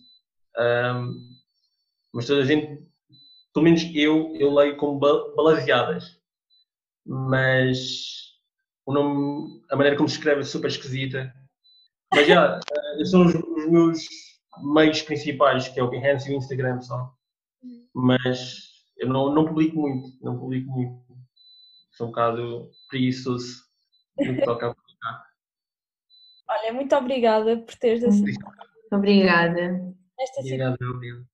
Um, 0.58 1.14
mas 2.12 2.26
toda 2.26 2.42
a 2.42 2.44
gente, 2.44 2.86
pelo 3.52 3.64
menos 3.64 3.82
eu, 3.94 4.34
eu 4.36 4.52
leio 4.52 4.76
como 4.76 4.98
balaseadas. 4.98 6.20
Mas 7.06 8.32
o 8.84 8.92
nome, 8.92 9.62
a 9.70 9.76
maneira 9.76 9.96
como 9.96 10.08
se 10.08 10.16
escreve 10.16 10.40
é 10.40 10.44
super 10.44 10.68
esquisita. 10.68 11.32
Mas 12.12 12.26
já, 12.26 12.58
uh, 12.58 13.06
são 13.06 13.24
os, 13.24 13.34
os, 13.34 13.70
meus 13.70 14.06
meios 14.74 15.00
principais, 15.02 15.68
que 15.68 15.80
é 15.80 15.82
o 15.82 15.88
Behance 15.88 16.30
e 16.30 16.34
o 16.34 16.38
Instagram 16.38 16.80
só. 16.80 17.12
Mas 17.94 18.72
eu 18.98 19.08
não, 19.08 19.34
não 19.34 19.46
publico 19.46 19.80
muito, 19.80 20.08
não 20.22 20.38
publico 20.38 20.70
muito. 20.70 21.11
Estou 22.02 22.08
um 22.08 22.10
bocado 22.10 22.70
preguiçoso 22.88 23.62
no 24.18 24.34
que 24.34 24.44
toca 24.44 24.66
a 24.66 24.74
publicar. 24.74 25.24
Olha, 26.48 26.72
muito 26.72 26.96
obrigada 26.96 27.56
por 27.58 27.76
teres 27.76 28.02
aceitado. 28.02 28.56
Obrigada. 28.92 29.94
Esta 30.18 30.40
obrigada, 30.40 30.76
obrigada. 30.82 31.24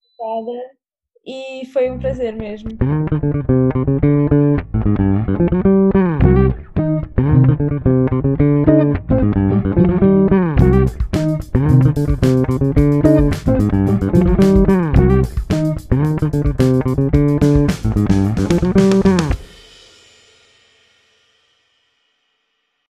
E 1.25 1.65
foi 1.73 1.91
um 1.91 1.99
prazer 1.99 2.35
mesmo. 2.37 2.69